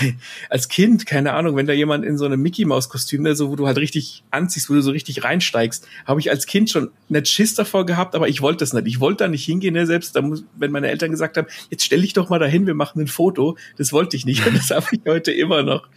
[0.50, 3.56] als Kind, keine Ahnung, wenn da jemand in so einem Mickey Maus Kostüm, so wo
[3.56, 7.28] du halt richtig anziehst, wo du so richtig reinsteigst, habe ich als Kind schon nicht
[7.28, 8.88] Schiss davor gehabt, aber ich wollte das nicht.
[8.88, 11.84] Ich wollte da nicht hingehen, ne, selbst da muss, wenn meine Eltern gesagt haben, jetzt
[11.84, 14.72] stell dich doch mal dahin, wir machen ein Foto, das wollte ich nicht und das
[14.72, 15.88] habe ich heute immer noch.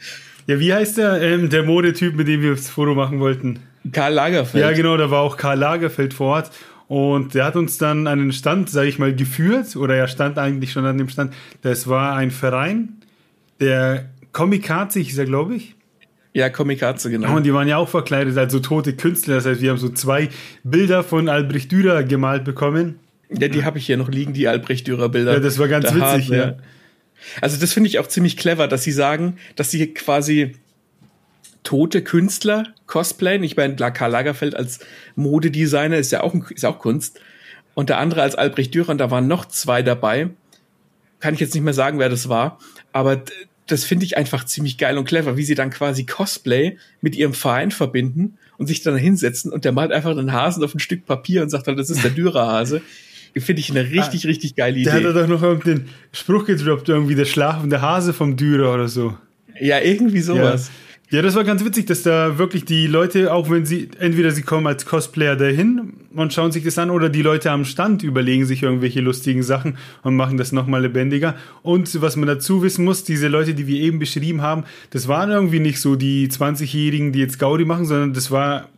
[0.47, 3.61] Ja, wie heißt der, ähm, der Modetyp, mit dem wir das Foto machen wollten?
[3.91, 4.63] Karl Lagerfeld.
[4.63, 6.51] Ja, genau, da war auch Karl Lagerfeld vor Ort.
[6.89, 10.39] Und der hat uns dann an den Stand, sage ich mal, geführt, oder er stand
[10.39, 11.33] eigentlich schon an dem Stand.
[11.63, 13.01] Das war ein Verein,
[13.61, 15.75] der Komikaze hieß er, glaube ich.
[16.35, 17.37] Ja, Komikaze, genau.
[17.37, 19.37] Und die waren ja auch verkleidet als so tote Künstler.
[19.37, 20.29] Das heißt, wir haben so zwei
[20.65, 22.99] Bilder von Albrecht Dürer gemalt bekommen.
[23.31, 25.35] Ja, die habe ich hier noch liegen, die Albrecht Dürer Bilder.
[25.35, 26.55] Ja, das war ganz witzig, Hase, ja.
[27.41, 30.57] Also das finde ich auch ziemlich clever, dass sie sagen, dass sie quasi
[31.63, 33.43] tote Künstler cosplayen.
[33.45, 34.81] Ich meine, Karl Lagerfeld als
[35.15, 37.21] Modedesigner ist ja auch, ist auch Kunst.
[37.75, 40.31] Und der andere als Albrecht Dürer, und da waren noch zwei dabei.
[41.21, 42.59] Kann ich jetzt nicht mehr sagen, wer das war.
[42.93, 43.23] Aber
[43.67, 47.33] das finde ich einfach ziemlich geil und clever, wie sie dann quasi Cosplay mit ihrem
[47.33, 51.07] Verein verbinden und sich dann hinsetzen und der malt einfach einen Hasen auf ein Stück
[51.07, 52.83] Papier und sagt dann, das ist der Dürerhase.
[53.35, 54.85] Finde ich eine richtig, ah, richtig geile Idee.
[54.85, 59.17] Der hat doch noch irgendeinen Spruch gedroppt, irgendwie der schlafende Hase vom Dürer oder so.
[59.59, 60.69] Ja, irgendwie sowas.
[60.69, 60.73] Ja.
[61.13, 64.41] Ja, das war ganz witzig, dass da wirklich die Leute, auch wenn sie, entweder sie
[64.41, 68.47] kommen als Cosplayer dahin und schauen sich das an, oder die Leute am Stand überlegen
[68.47, 71.37] sich irgendwelche lustigen Sachen und machen das nochmal lebendiger.
[71.63, 75.31] Und was man dazu wissen muss, diese Leute, die wir eben beschrieben haben, das waren
[75.31, 78.71] irgendwie nicht so die 20-Jährigen, die jetzt Gaudi machen, sondern das war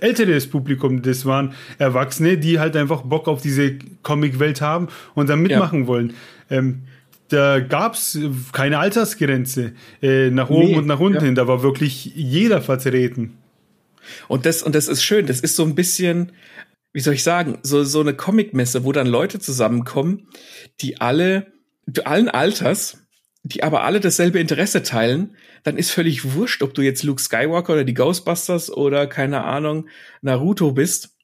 [0.00, 5.36] älteres Publikum, das waren Erwachsene, die halt einfach Bock auf diese Comic-Welt haben und da
[5.36, 5.86] mitmachen ja.
[5.86, 6.12] wollen.
[6.50, 6.82] Ähm,
[7.34, 8.18] da gab es
[8.52, 11.24] keine Altersgrenze äh, nach oben nee, und nach unten ja.
[11.24, 11.34] hin.
[11.34, 13.38] Da war wirklich jeder vertreten.
[14.28, 15.26] Und das, und das ist schön.
[15.26, 16.32] Das ist so ein bisschen,
[16.92, 20.28] wie soll ich sagen, so, so eine Comicmesse, wo dann Leute zusammenkommen,
[20.80, 21.52] die alle,
[22.04, 22.98] allen Alters,
[23.42, 27.72] die aber alle dasselbe Interesse teilen, dann ist völlig wurscht, ob du jetzt Luke Skywalker
[27.72, 29.88] oder die Ghostbusters oder keine Ahnung,
[30.22, 31.16] Naruto bist.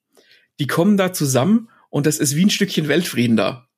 [0.58, 3.69] Die kommen da zusammen und das ist wie ein Stückchen Weltfrieden da.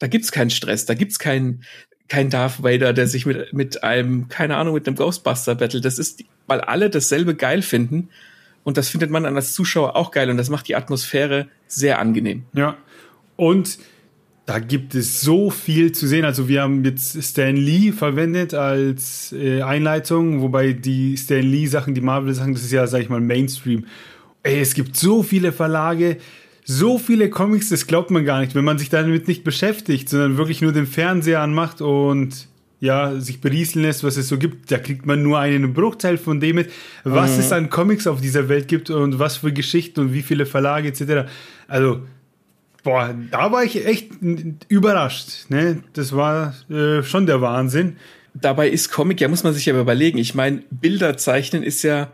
[0.00, 1.62] Da gibt's keinen Stress, da gibt's keinen
[2.10, 5.84] kein Darth Vader, der sich mit, mit einem, keine Ahnung, mit einem Ghostbuster battelt.
[5.84, 8.08] Das ist, weil alle dasselbe geil finden.
[8.64, 10.28] Und das findet man als Zuschauer auch geil.
[10.28, 12.42] Und das macht die Atmosphäre sehr angenehm.
[12.52, 12.76] Ja.
[13.36, 13.78] Und
[14.44, 16.24] da gibt es so viel zu sehen.
[16.24, 21.94] Also wir haben jetzt Stan Lee verwendet als äh, Einleitung, wobei die Stan Lee Sachen,
[21.94, 23.86] die Marvel Sachen, das ist ja, sag ich mal, Mainstream.
[24.42, 26.16] Ey, es gibt so viele Verlage,
[26.72, 30.36] so viele Comics, das glaubt man gar nicht, wenn man sich damit nicht beschäftigt, sondern
[30.36, 32.46] wirklich nur den Fernseher anmacht und
[32.78, 36.38] ja, sich berieseln lässt, was es so gibt, da kriegt man nur einen Bruchteil von
[36.38, 36.70] dem mit,
[37.02, 37.40] was mhm.
[37.40, 40.86] es an Comics auf dieser Welt gibt und was für Geschichten und wie viele Verlage
[40.86, 41.28] etc.
[41.66, 42.06] Also,
[42.84, 44.12] boah, da war ich echt
[44.68, 45.50] überrascht.
[45.50, 45.82] Ne?
[45.94, 47.96] Das war äh, schon der Wahnsinn.
[48.32, 50.18] Dabei ist Comic, ja, muss man sich ja überlegen.
[50.18, 52.12] Ich meine, Bilder zeichnen ist ja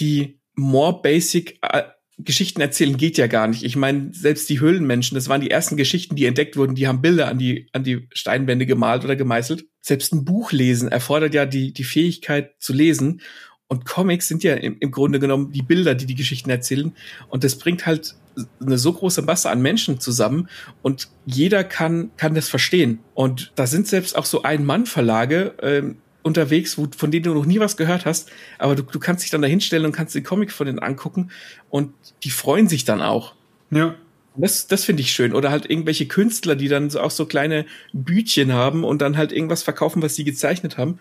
[0.00, 1.82] die more basic äh,
[2.24, 3.64] Geschichten erzählen geht ja gar nicht.
[3.64, 7.02] Ich meine, selbst die Höhlenmenschen, das waren die ersten Geschichten, die entdeckt wurden, die haben
[7.02, 9.66] Bilder an die, an die Steinwände gemalt oder gemeißelt.
[9.80, 13.20] Selbst ein Buch lesen erfordert ja die, die Fähigkeit zu lesen.
[13.68, 16.94] Und Comics sind ja im, im Grunde genommen die Bilder, die die Geschichten erzählen.
[17.28, 18.14] Und das bringt halt
[18.60, 20.48] eine so große Masse an Menschen zusammen
[20.82, 23.00] und jeder kann, kann das verstehen.
[23.14, 27.60] Und da sind selbst auch so Ein-Mann-Verlage, ähm, unterwegs, wo, von denen du noch nie
[27.60, 30.52] was gehört hast, aber du, du kannst dich dann da hinstellen und kannst den Comic
[30.52, 31.30] von denen angucken
[31.70, 31.92] und
[32.24, 33.34] die freuen sich dann auch.
[33.70, 33.94] Ja.
[34.36, 35.34] Das, das finde ich schön.
[35.34, 39.32] Oder halt irgendwelche Künstler, die dann so auch so kleine Bütchen haben und dann halt
[39.32, 40.98] irgendwas verkaufen, was sie gezeichnet haben.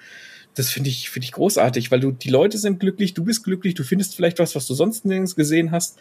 [0.54, 3.74] Das finde ich, finde ich großartig, weil du, die Leute sind glücklich, du bist glücklich,
[3.74, 5.98] du findest vielleicht was, was du sonst nirgends gesehen hast.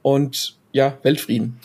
[0.00, 1.58] Und ja, Weltfrieden.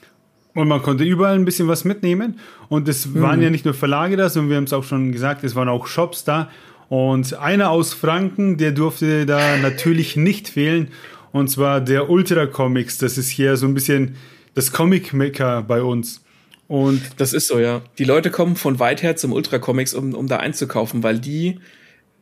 [0.54, 2.39] Und man konnte überall ein bisschen was mitnehmen.
[2.68, 3.22] Und es mhm.
[3.22, 5.70] waren ja nicht nur Verlage da, sondern wir haben es auch schon gesagt, es waren
[5.70, 6.50] auch Shops da.
[6.89, 10.89] Und einer aus Franken, der durfte da natürlich nicht fehlen.
[11.32, 12.98] Und zwar der Ultra Comics.
[12.98, 14.15] Das ist hier so ein bisschen
[14.54, 16.21] das Comic-Maker bei uns.
[16.67, 17.82] Und das ist so, ja.
[17.98, 21.60] Die Leute kommen von weit her zum Ultra Comics, um, um da einzukaufen, weil die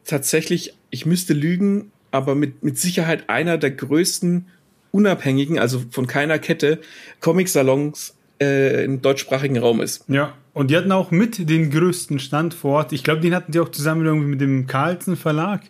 [0.06, 4.48] tatsächlich, ich müsste lügen, aber mit, mit Sicherheit einer der größten
[4.92, 6.80] unabhängigen, also von keiner Kette,
[7.20, 10.06] Comic-Salons äh, im deutschsprachigen Raum ist.
[10.08, 12.94] Ja, und die hatten auch mit den größten Stand vor Ort.
[12.94, 15.62] Ich glaube, den hatten die auch zusammen irgendwie mit dem Carlsen Verlag.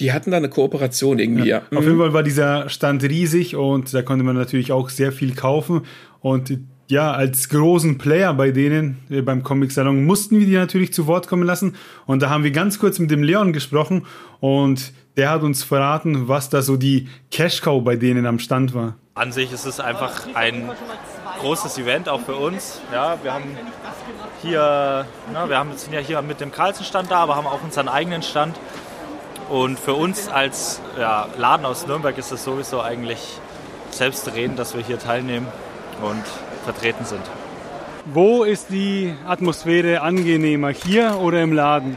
[0.00, 1.62] Die hatten da eine Kooperation irgendwie, ja.
[1.70, 1.78] ja.
[1.78, 5.34] Auf jeden Fall war dieser Stand riesig und da konnte man natürlich auch sehr viel
[5.34, 5.82] kaufen.
[6.20, 10.92] Und ja, als großen Player bei denen äh, beim Comic Salon mussten wir die natürlich
[10.92, 11.76] zu Wort kommen lassen.
[12.06, 14.04] Und da haben wir ganz kurz mit dem Leon gesprochen
[14.40, 18.74] und der hat uns verraten, was da so die Cash Cow bei denen am Stand
[18.74, 18.96] war.
[19.14, 20.70] An sich ist es einfach ein
[21.40, 22.80] großes Event auch für uns.
[22.92, 23.44] Ja, wir haben
[24.44, 27.88] hier, na, wir haben, sind ja hier mit dem Carlsen-Stand da, aber haben auch unseren
[27.88, 28.56] eigenen Stand.
[29.48, 33.38] Und für uns als ja, Laden aus Nürnberg ist es sowieso eigentlich
[33.90, 35.46] selbstredend, dass wir hier teilnehmen
[36.02, 36.24] und
[36.64, 37.22] vertreten sind.
[38.06, 41.96] Wo ist die Atmosphäre angenehmer, hier oder im Laden?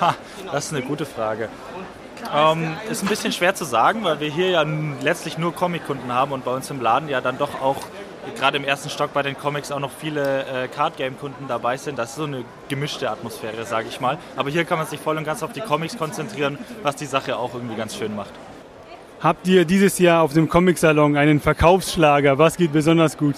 [0.00, 0.14] Ha,
[0.52, 1.48] das ist eine gute Frage.
[2.34, 4.64] Ähm, ist ein bisschen schwer zu sagen, weil wir hier ja
[5.02, 7.78] letztlich nur Comic-Kunden haben und bei uns im Laden ja dann doch auch
[8.36, 11.98] gerade im ersten Stock bei den Comics auch noch viele äh, Card-Game-Kunden dabei sind.
[11.98, 14.18] Das ist so eine gemischte Atmosphäre, sage ich mal.
[14.36, 17.36] Aber hier kann man sich voll und ganz auf die Comics konzentrieren, was die Sache
[17.36, 18.32] auch irgendwie ganz schön macht.
[19.20, 22.38] Habt ihr dieses Jahr auf dem Comic-Salon einen Verkaufsschlager?
[22.38, 23.36] Was geht besonders gut?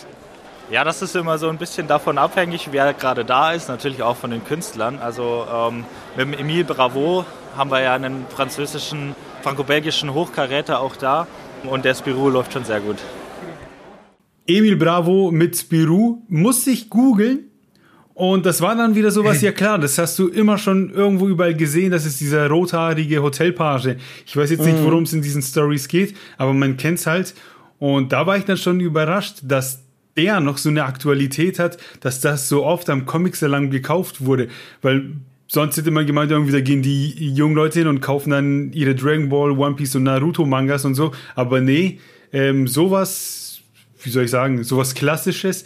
[0.71, 4.16] Ja, das ist immer so ein bisschen davon abhängig, wer gerade da ist, natürlich auch
[4.16, 5.01] von den Künstlern.
[5.01, 5.85] Also ähm,
[6.16, 7.25] mit dem Emile Bravo
[7.57, 11.27] haben wir ja einen französischen, franco-belgischen Hochkaräter auch da
[11.64, 12.97] und der Spirou läuft schon sehr gut.
[14.46, 17.50] Emil Bravo mit Spirou musste ich googeln
[18.14, 21.55] und das war dann wieder sowas, ja klar, das hast du immer schon irgendwo überall
[21.55, 23.96] gesehen, das ist dieser rothaarige Hotelpage.
[24.26, 24.85] Ich weiß jetzt nicht, mhm.
[24.85, 27.35] worum es in diesen Stories geht, aber man kennt es halt.
[27.78, 29.83] Und da war ich dann schon überrascht, dass
[30.16, 34.48] der noch so eine Aktualität hat, dass das so oft am Comic-Salon gekauft wurde.
[34.83, 35.14] Weil
[35.48, 38.94] sonst hätte man gemeint, irgendwie da gehen die jungen Leute hin und kaufen dann ihre
[38.94, 41.12] Dragon Ball, One Piece und Naruto-Mangas und so.
[41.35, 41.98] Aber nee,
[42.33, 43.41] ähm, sowas,
[44.02, 45.64] wie soll ich sagen, sowas Klassisches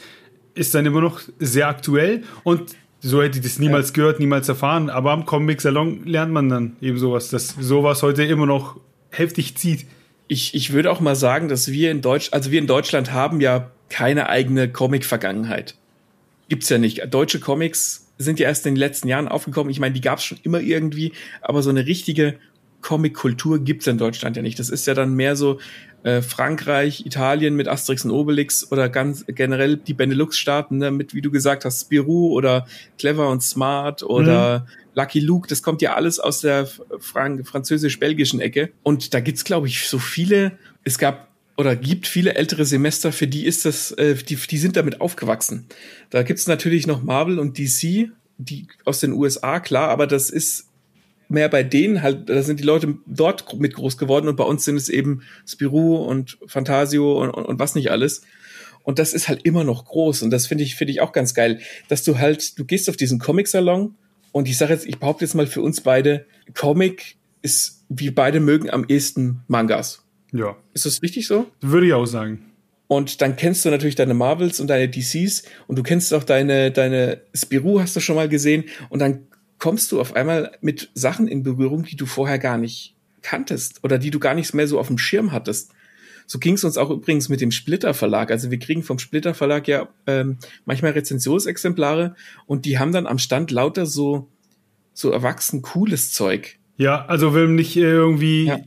[0.55, 3.94] ist dann immer noch sehr aktuell und so hätte ich das niemals ja.
[3.94, 4.90] gehört, niemals erfahren.
[4.90, 9.87] Aber am Comic-Salon lernt man dann eben sowas, dass sowas heute immer noch heftig zieht.
[10.29, 13.40] Ich, ich würde auch mal sagen, dass wir in Deutsch, also wir in Deutschland haben
[13.40, 15.77] ja keine eigene Comic-Vergangenheit.
[16.49, 17.03] Gibt's ja nicht.
[17.12, 19.70] Deutsche Comics sind ja erst in den letzten Jahren aufgekommen.
[19.70, 22.38] Ich meine, die gab's schon immer irgendwie, aber so eine richtige
[22.83, 24.59] Comic-Kultur gibt's in Deutschland ja nicht.
[24.59, 25.59] Das ist ja dann mehr so
[26.03, 31.21] äh, Frankreich, Italien mit Asterix und Obelix oder ganz generell die Benelux-Staaten ne, mit, wie
[31.21, 32.67] du gesagt hast, Spirou oder
[32.99, 34.65] Clever und Smart oder mhm.
[34.95, 35.49] Lucky Luke.
[35.49, 36.69] Das kommt ja alles aus der
[37.01, 38.71] Frank französisch-belgischen Ecke.
[38.83, 40.53] Und da gibt's, glaube ich, so viele.
[40.85, 44.77] Es gab oder gibt viele ältere Semester, für die ist das, äh, die, die sind
[44.77, 45.67] damit aufgewachsen.
[46.11, 50.66] Da gibt's natürlich noch Marvel und DC, die aus den USA, klar, aber das ist
[51.29, 54.65] mehr bei denen halt, da sind die Leute dort mit groß geworden und bei uns
[54.65, 58.23] sind es eben Spirou und Fantasio und, und, und was nicht alles.
[58.83, 61.35] Und das ist halt immer noch groß und das finde ich, finde ich auch ganz
[61.35, 63.95] geil, dass du halt, du gehst auf diesen Comic-Salon
[64.33, 68.39] und ich sage jetzt, ich behaupte jetzt mal für uns beide, Comic ist, wie beide
[68.39, 70.05] mögen, am ehesten Mangas.
[70.33, 70.57] Ja.
[70.75, 71.47] Ist das richtig so?
[71.61, 72.45] Würde ich auch sagen.
[72.89, 76.71] Und dann kennst du natürlich deine Marvels und deine DCs und du kennst auch deine,
[76.71, 79.26] deine Spirou hast du schon mal gesehen und dann
[79.59, 83.99] kommst du auf einmal mit Sachen in Berührung, die du vorher gar nicht kanntest oder
[83.99, 85.73] die du gar nicht mehr so auf dem Schirm hattest.
[86.27, 88.31] So ging es uns auch übrigens mit dem Splitter Verlag.
[88.31, 92.16] Also wir kriegen vom Splitter Verlag ja ähm, manchmal Rezensionsexemplare
[92.47, 94.29] und die haben dann am Stand lauter so
[94.92, 96.59] so erwachsen cooles Zeug.
[96.79, 98.59] Ja, also wenn nicht irgendwie ja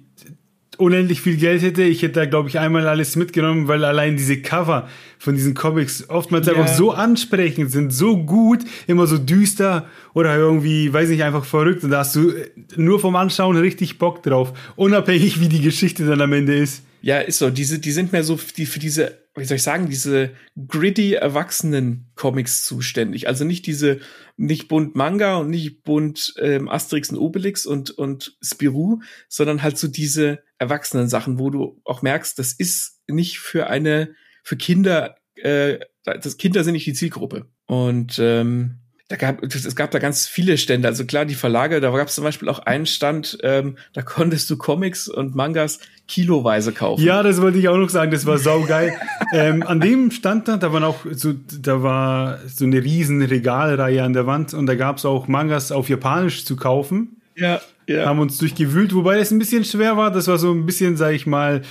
[0.79, 4.41] unendlich viel Geld hätte, ich hätte da, glaube ich, einmal alles mitgenommen, weil allein diese
[4.41, 4.87] Cover
[5.17, 6.53] von diesen Comics oftmals ja.
[6.53, 11.83] einfach so ansprechend sind, so gut, immer so düster oder irgendwie, weiß nicht, einfach verrückt.
[11.83, 12.33] Und da hast du
[12.77, 16.83] nur vom Anschauen richtig Bock drauf, unabhängig wie die Geschichte dann am Ende ist.
[17.01, 17.49] Ja, ist so.
[17.49, 20.31] Diese, die sind mehr so die, für diese, wie soll ich sagen, diese
[20.67, 23.27] gritty erwachsenen Comics zuständig.
[23.27, 23.99] Also nicht diese,
[24.37, 29.77] nicht bunt Manga und nicht bunt ähm, Asterix und Obelix und, und Spirou, sondern halt
[29.77, 35.15] so diese erwachsenen Sachen, wo du auch merkst, das ist nicht für eine, für Kinder,
[35.35, 37.47] äh, das Kinder sind nicht die Zielgruppe.
[37.65, 40.87] Und ähm, da gab, es gab da ganz viele Stände.
[40.87, 44.47] Also klar, die Verlage, da gab es zum Beispiel auch einen Stand, ähm, da konntest
[44.51, 47.03] du Comics und Mangas kiloweise kaufen.
[47.03, 48.93] Ja, das wollte ich auch noch sagen, das war saugeil.
[49.33, 54.03] ähm, an dem Stand da, da waren auch so, da war so eine riesen Regalreihe
[54.03, 57.19] an der Wand und da gab es auch Mangas auf Japanisch zu kaufen.
[57.35, 58.05] Ja, ja.
[58.05, 60.11] Haben uns durchgewühlt, wobei das ein bisschen schwer war.
[60.11, 61.63] Das war so ein bisschen, sag ich mal,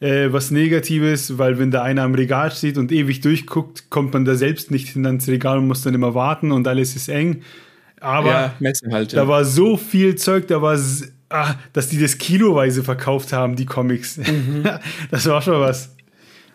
[0.00, 4.26] äh, was Negatives, weil wenn da einer am Regal steht und ewig durchguckt, kommt man
[4.26, 7.42] da selbst nicht hin ans Regal und muss dann immer warten und alles ist eng.
[8.00, 8.54] Aber ja,
[8.90, 9.22] halt, ja.
[9.22, 10.78] da war so viel Zeug, da war,
[11.30, 14.18] ah, dass die das kiloweise verkauft haben, die Comics.
[14.26, 14.68] Mhm.
[15.10, 15.96] das war schon was.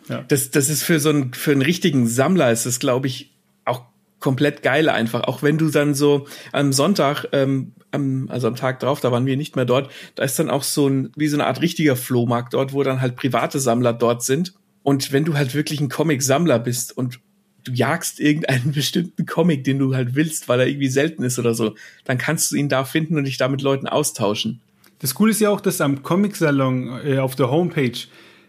[0.07, 0.23] Ja.
[0.27, 3.33] Das, das ist für so einen, für einen richtigen Sammler ist das, glaube ich,
[3.65, 3.81] auch
[4.19, 5.23] komplett geil einfach.
[5.23, 9.25] Auch wenn du dann so am Sonntag ähm, am, also am Tag drauf, da waren
[9.25, 11.95] wir nicht mehr dort, da ist dann auch so ein, wie so eine Art richtiger
[11.95, 14.53] Flohmarkt dort, wo dann halt private Sammler dort sind.
[14.83, 17.19] Und wenn du halt wirklich ein Comic-Sammler bist und
[17.63, 21.53] du jagst irgendeinen bestimmten Comic, den du halt willst, weil er irgendwie selten ist oder
[21.53, 21.75] so,
[22.05, 24.61] dann kannst du ihn da finden und dich da mit Leuten austauschen.
[24.99, 27.97] Das Coole ist ja auch, dass am Comic-Salon äh, auf der Homepage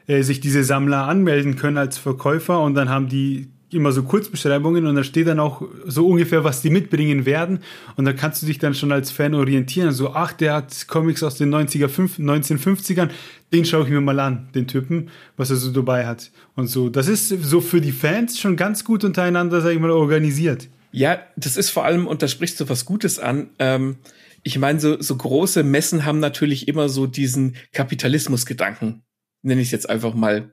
[0.07, 4.87] äh, sich diese Sammler anmelden können als Verkäufer und dann haben die immer so Kurzbeschreibungen
[4.87, 7.61] und da steht dann auch so ungefähr, was die mitbringen werden.
[7.97, 9.93] Und da kannst du dich dann schon als Fan orientieren.
[9.93, 13.11] So, ach, der hat Comics aus den 90er, 1950ern,
[13.53, 16.31] den schaue ich mir mal an, den Typen, was er so dabei hat.
[16.55, 19.91] Und so, das ist so für die Fans schon ganz gut untereinander, sag ich mal,
[19.91, 20.69] organisiert.
[20.91, 23.97] Ja, das ist vor allem, und da sprichst du was Gutes an, ähm,
[24.43, 29.03] ich meine, so, so große Messen haben natürlich immer so diesen Kapitalismusgedanken,
[29.43, 30.53] nenne ich es jetzt einfach mal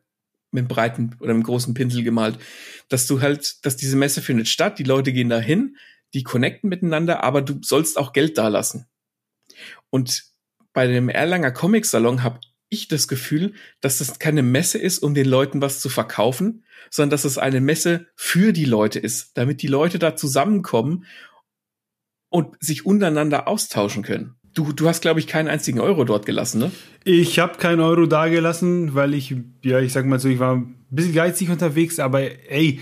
[0.51, 2.39] mit einem breiten oder einem großen Pinsel gemalt,
[2.87, 5.77] dass du halt, dass diese Messe findet statt, die Leute gehen dahin,
[6.13, 8.87] die connecten miteinander, aber du sollst auch Geld dalassen.
[9.89, 10.23] Und
[10.73, 15.13] bei dem Erlanger Comic Salon habe ich das Gefühl, dass das keine Messe ist, um
[15.13, 19.61] den Leuten was zu verkaufen, sondern dass es eine Messe für die Leute ist, damit
[19.61, 21.05] die Leute da zusammenkommen
[22.29, 24.38] und sich untereinander austauschen können.
[24.53, 26.71] Du, du hast, glaube ich, keinen einzigen Euro dort gelassen, ne?
[27.03, 30.55] Ich habe keinen Euro da gelassen, weil ich, ja, ich sag mal so, ich war
[30.55, 32.79] ein bisschen geizig unterwegs, aber ey,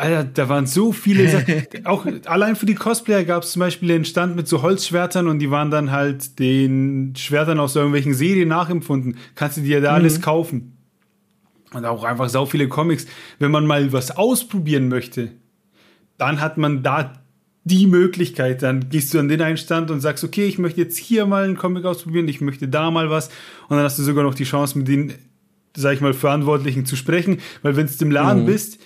[0.00, 1.62] Alter, da waren so viele Sachen.
[1.84, 5.38] Auch allein für die Cosplayer gab es zum Beispiel den Stand mit so Holzschwertern und
[5.40, 9.18] die waren dann halt den Schwertern aus irgendwelchen Serien nachempfunden.
[9.34, 9.96] Kannst du dir da mhm.
[9.96, 10.78] alles kaufen.
[11.72, 13.06] Und auch einfach so viele Comics.
[13.38, 15.32] Wenn man mal was ausprobieren möchte,
[16.16, 17.19] dann hat man da
[17.64, 18.62] die Möglichkeit.
[18.62, 21.56] Dann gehst du an den Einstand und sagst, okay, ich möchte jetzt hier mal einen
[21.56, 23.28] Comic ausprobieren, ich möchte da mal was.
[23.68, 25.14] Und dann hast du sogar noch die Chance, mit den,
[25.76, 27.38] sag ich mal, Verantwortlichen zu sprechen.
[27.62, 28.46] Weil wenn du im Laden mhm.
[28.46, 28.80] bist,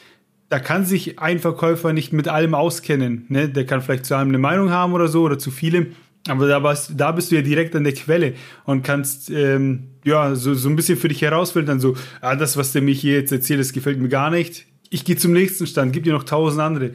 [0.49, 3.27] da kann sich ein Verkäufer nicht mit allem auskennen.
[3.29, 3.49] Ne?
[3.49, 5.89] Der kann vielleicht zu allem eine Meinung haben oder so oder zu vielem.
[6.29, 8.35] Aber da, warst, da bist du ja direkt an der Quelle
[8.65, 11.81] und kannst ähm, ja so, so ein bisschen für dich herausfiltern.
[11.81, 14.65] So, ah, das, was der mich hier jetzt erzählt, das gefällt mir gar nicht.
[14.89, 16.93] Ich gehe zum nächsten Stand, gib dir noch tausend andere.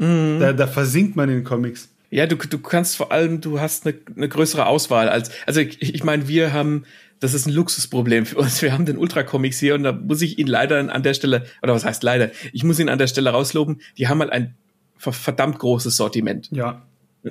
[0.00, 0.40] Mhm.
[0.40, 1.88] Da, da versinkt man in Comics.
[2.10, 5.80] Ja, du, du kannst vor allem, du hast eine, eine größere Auswahl als, also ich,
[5.94, 6.84] ich meine, wir haben,
[7.20, 8.62] das ist ein Luxusproblem für uns.
[8.62, 11.74] Wir haben den Ultra-Comics hier und da muss ich ihn leider an der Stelle, oder
[11.74, 14.56] was heißt leider, ich muss ihn an der Stelle rausloben, die haben halt ein
[14.96, 16.48] verdammt großes Sortiment.
[16.50, 16.82] Ja.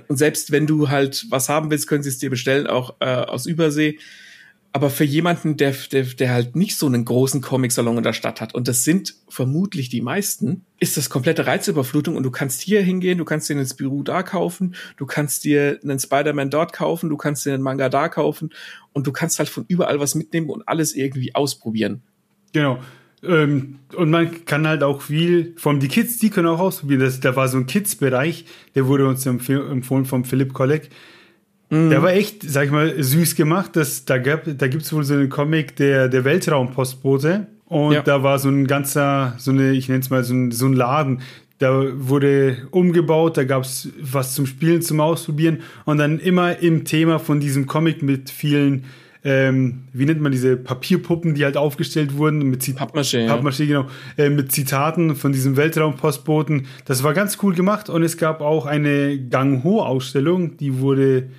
[0.08, 3.06] Und selbst wenn du halt was haben willst, können sie es dir bestellen, auch äh,
[3.06, 3.98] aus Übersee
[4.72, 8.40] aber für jemanden, der, der, der halt nicht so einen großen Comic-Salon in der Stadt
[8.40, 12.82] hat, und das sind vermutlich die meisten, ist das komplette Reizüberflutung und du kannst hier
[12.82, 17.10] hingehen, du kannst dir einen Spirou da kaufen, du kannst dir einen Spider-Man dort kaufen,
[17.10, 18.52] du kannst dir einen Manga da kaufen
[18.94, 22.04] und du kannst halt von überall was mitnehmen und alles irgendwie ausprobieren.
[22.54, 22.80] Genau.
[23.24, 27.02] Ähm, und man kann halt auch viel von die Kids, die können auch ausprobieren.
[27.02, 28.46] Das, da war so ein Kids-Bereich,
[28.76, 30.90] der wurde uns empfohlen vom Philipp Kolleg
[31.70, 31.90] Mhm.
[31.90, 33.76] Der war echt, sag ich mal, süß gemacht.
[33.76, 37.48] Das, da gab, da gibt's wohl so einen Comic, der, der Weltraumpostbote.
[37.66, 38.02] Und ja.
[38.02, 40.74] da war so ein ganzer, so eine, ich nenne es mal so ein, so ein
[40.74, 41.22] Laden.
[41.60, 46.86] Da wurde umgebaut, da gab es was zum Spielen, zum Ausprobieren und dann immer im
[46.86, 48.86] Thema von diesem Comic mit vielen,
[49.26, 53.82] ähm, wie nennt man diese Papierpuppen, die halt aufgestellt wurden mit Zit Pappmaché, Pappmaché ja.
[53.82, 56.66] genau, äh, mit Zitaten von diesem Weltraumpostboten.
[56.86, 61.30] Das war ganz cool gemacht und es gab auch eine Gang Ho Ausstellung, die wurde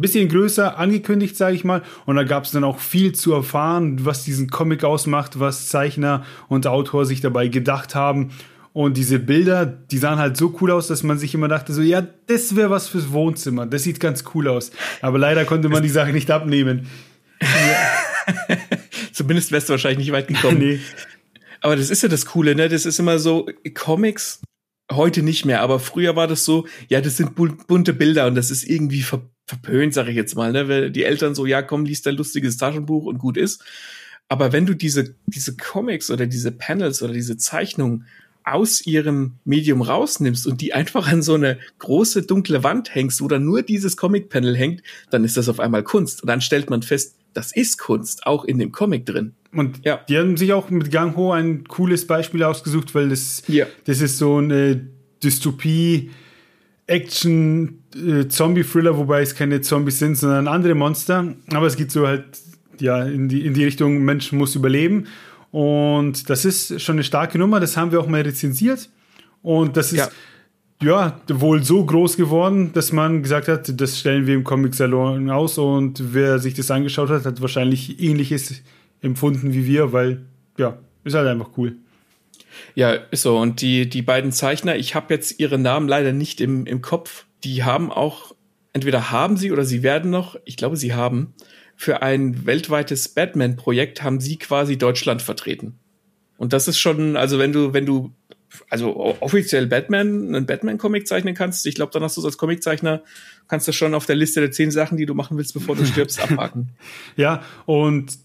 [0.00, 1.82] bisschen größer angekündigt, sage ich mal.
[2.06, 6.24] Und da gab es dann auch viel zu erfahren, was diesen Comic ausmacht, was Zeichner
[6.48, 8.30] und Autor sich dabei gedacht haben.
[8.72, 11.82] Und diese Bilder, die sahen halt so cool aus, dass man sich immer dachte, so,
[11.82, 13.66] ja, das wäre was fürs Wohnzimmer.
[13.66, 14.70] Das sieht ganz cool aus.
[15.02, 16.86] Aber leider konnte man die Sache nicht abnehmen.
[19.12, 20.58] Zumindest wärst du wahrscheinlich nicht weit gekommen.
[20.58, 20.80] nee.
[21.62, 22.68] Aber das ist ja das Coole, ne?
[22.68, 24.40] Das ist immer so, Comics,
[24.90, 28.50] heute nicht mehr, aber früher war das so, ja, das sind bunte Bilder und das
[28.50, 30.68] ist irgendwie ver verpönt, sage ich jetzt mal, ne?
[30.68, 33.62] Weil die Eltern so, ja, komm, liest ein lustiges Taschenbuch und gut ist.
[34.28, 38.06] Aber wenn du diese, diese Comics oder diese Panels oder diese Zeichnungen
[38.44, 43.28] aus ihrem Medium rausnimmst und die einfach an so eine große dunkle Wand hängst, wo
[43.28, 46.22] dann nur dieses Comic-Panel hängt, dann ist das auf einmal Kunst.
[46.22, 49.34] Und dann stellt man fest, das ist Kunst, auch in dem Comic drin.
[49.52, 50.00] Und ja.
[50.08, 53.66] die haben sich auch mit Gang Ho ein cooles Beispiel ausgesucht, weil das, ja.
[53.84, 54.86] das ist so eine
[55.22, 56.10] Dystopie,
[56.90, 61.34] Action, äh, wobei es keine Zombies sind, sondern andere Monster.
[61.52, 62.24] Aber es geht so halt
[62.80, 65.06] ja in die, in die Richtung, Mensch muss überleben.
[65.52, 68.88] Und das ist schon eine starke Nummer, das haben wir auch mal rezensiert.
[69.42, 70.10] Und das ist
[70.80, 75.30] ja, ja wohl so groß geworden, dass man gesagt hat, das stellen wir im Comic-Salon
[75.30, 75.58] aus.
[75.58, 78.62] Und wer sich das angeschaut hat, hat wahrscheinlich ähnliches
[79.00, 80.22] empfunden wie wir, weil
[80.58, 81.76] ja, ist halt einfach cool.
[82.74, 83.38] Ja, ist so.
[83.38, 87.26] Und die, die beiden Zeichner, ich habe jetzt ihre Namen leider nicht im, im Kopf.
[87.44, 88.34] Die haben auch,
[88.72, 91.34] entweder haben sie oder sie werden noch, ich glaube, sie haben,
[91.80, 95.78] für ein weltweites Batman-Projekt haben sie quasi Deutschland vertreten.
[96.36, 98.12] Und das ist schon, also wenn du, wenn du,
[98.68, 103.02] also offiziell Batman, einen Batman-Comic zeichnen kannst, ich glaube, dann hast du als Comiczeichner,
[103.48, 105.86] kannst du schon auf der Liste der zehn Sachen, die du machen willst, bevor du
[105.86, 106.70] stirbst, abhaken.
[107.16, 108.18] Ja, und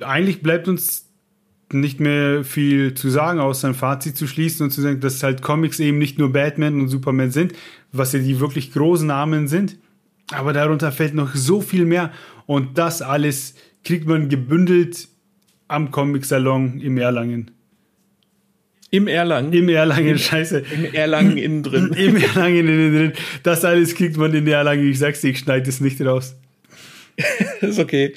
[0.00, 1.10] eigentlich bleibt uns
[1.72, 5.42] nicht mehr viel zu sagen, außer ein Fazit zu schließen und zu sagen, dass halt
[5.42, 7.52] Comics eben nicht nur Batman und Superman sind,
[7.92, 9.76] was ja die wirklich großen Namen sind,
[10.32, 12.12] aber darunter fällt noch so viel mehr.
[12.46, 13.54] Und das alles
[13.84, 15.08] kriegt man gebündelt
[15.68, 17.50] am Comic-Salon im Erlangen.
[18.90, 19.52] Im Erlangen?
[19.52, 20.62] Im Erlangen, scheiße.
[20.72, 21.92] Im Erlangen innen drin.
[21.96, 23.12] Im Erlangen innen drin.
[23.42, 24.88] Das alles kriegt man in Erlangen.
[24.88, 26.36] Ich sag's dir, ich schneide es nicht raus.
[27.60, 28.14] ist okay.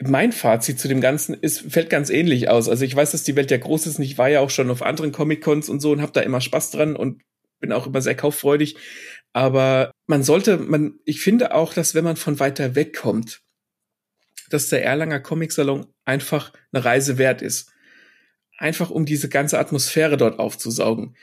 [0.00, 2.68] Mein Fazit zu dem Ganzen ist, fällt ganz ähnlich aus.
[2.68, 4.70] Also ich weiß, dass die Welt ja groß ist und ich war ja auch schon
[4.70, 7.22] auf anderen Comic-Cons und so und habe da immer Spaß dran und
[7.60, 8.76] bin auch immer sehr kauffreudig.
[9.32, 13.40] Aber man sollte, man, ich finde auch, dass wenn man von weiter weg kommt,
[14.50, 17.72] dass der Erlanger Comic-Salon einfach eine Reise wert ist.
[18.56, 21.16] Einfach um diese ganze Atmosphäre dort aufzusaugen.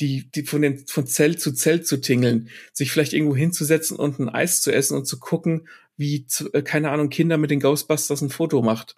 [0.00, 4.18] Die, die von, den, von Zelt zu Zelt zu tingeln, sich vielleicht irgendwo hinzusetzen und
[4.18, 8.22] ein Eis zu essen und zu gucken, wie, äh, keine Ahnung, Kinder mit den Ghostbusters
[8.22, 8.96] ein Foto macht.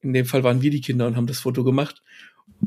[0.00, 2.02] In dem Fall waren wir die Kinder und haben das Foto gemacht.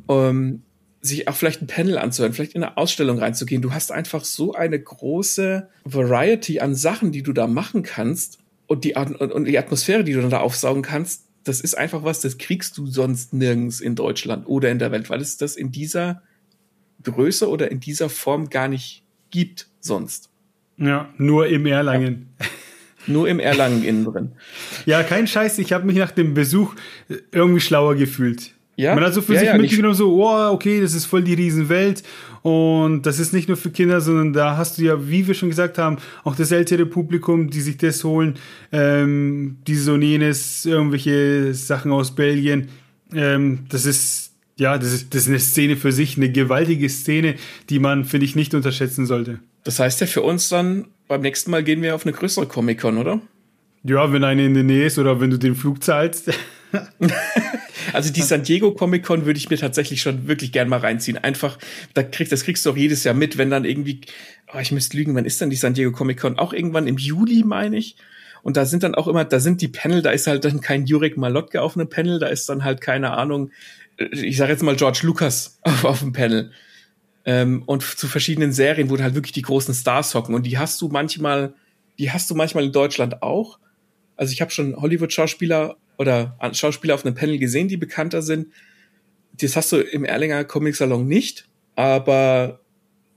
[0.07, 0.61] Ähm,
[1.01, 3.61] sich auch vielleicht ein Panel anzuhören, vielleicht in eine Ausstellung reinzugehen.
[3.61, 8.83] Du hast einfach so eine große Variety an Sachen, die du da machen kannst und
[8.83, 12.37] die, und die Atmosphäre, die du dann da aufsaugen kannst, das ist einfach was, das
[12.37, 16.23] kriegst du sonst nirgends in Deutschland oder in der Welt, weil es das in dieser
[17.05, 20.29] Größe oder in dieser Form gar nicht gibt sonst.
[20.77, 22.29] Ja, nur im Erlangen.
[22.39, 22.45] Ja.
[23.07, 24.31] Nur im Erlangen innen drin.
[24.87, 26.73] Ja, kein Scheiß, ich habe mich nach dem Besuch
[27.31, 28.55] irgendwie schlauer gefühlt.
[28.77, 28.95] Ja?
[28.95, 31.33] Man hat so für ja, sich ja, mitgenommen, so, oh, okay, das ist voll die
[31.33, 32.03] Riesenwelt
[32.41, 35.49] und das ist nicht nur für Kinder, sondern da hast du ja, wie wir schon
[35.49, 38.35] gesagt haben, auch das ältere Publikum, die sich das holen,
[38.71, 42.67] ähm, dieses und jenes, irgendwelche Sachen aus Belgien.
[43.13, 47.35] Ähm, das ist, ja, das ist, das ist eine Szene für sich, eine gewaltige Szene,
[47.69, 49.39] die man, finde ich, nicht unterschätzen sollte.
[49.63, 52.97] Das heißt ja für uns dann, beim nächsten Mal gehen wir auf eine größere Comic-Con,
[52.97, 53.21] oder?
[53.83, 56.31] Ja, wenn eine in der Nähe ist oder wenn du den Flug zahlst.
[57.93, 61.17] also die San Diego Comic Con würde ich mir tatsächlich schon wirklich gern mal reinziehen.
[61.17, 61.59] Einfach,
[61.93, 64.01] da kriegst, das kriegst du auch jedes Jahr mit, wenn dann irgendwie,
[64.53, 66.39] oh, ich müsste lügen, wann ist dann die San Diego Comic Con?
[66.39, 67.95] Auch irgendwann im Juli, meine ich.
[68.41, 70.85] Und da sind dann auch immer, da sind die Panel, da ist halt dann kein
[70.85, 73.51] Jurek Malotke auf einem Panel, da ist dann halt keine Ahnung,
[73.97, 76.51] ich sage jetzt mal George Lucas auf, auf dem Panel.
[77.25, 80.35] Ähm, und zu verschiedenen Serien, wo halt wirklich die großen Stars hocken.
[80.35, 81.53] Und die hast du manchmal,
[81.97, 83.59] die hast du manchmal in Deutschland auch.
[84.15, 88.47] Also ich habe schon Hollywood-Schauspieler oder Schauspieler auf einem Panel gesehen, die bekannter sind.
[89.33, 92.61] Das hast du im Erlinger Comic Salon nicht, aber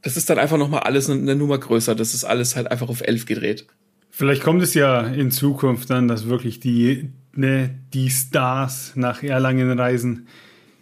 [0.03, 1.95] das ist dann einfach nochmal alles eine, Nummer größer.
[1.95, 3.66] Das ist alles halt einfach auf elf gedreht.
[4.11, 9.79] Vielleicht kommt es ja in Zukunft dann, dass wirklich die, ne, die Stars nach Erlangen
[9.79, 10.26] reisen.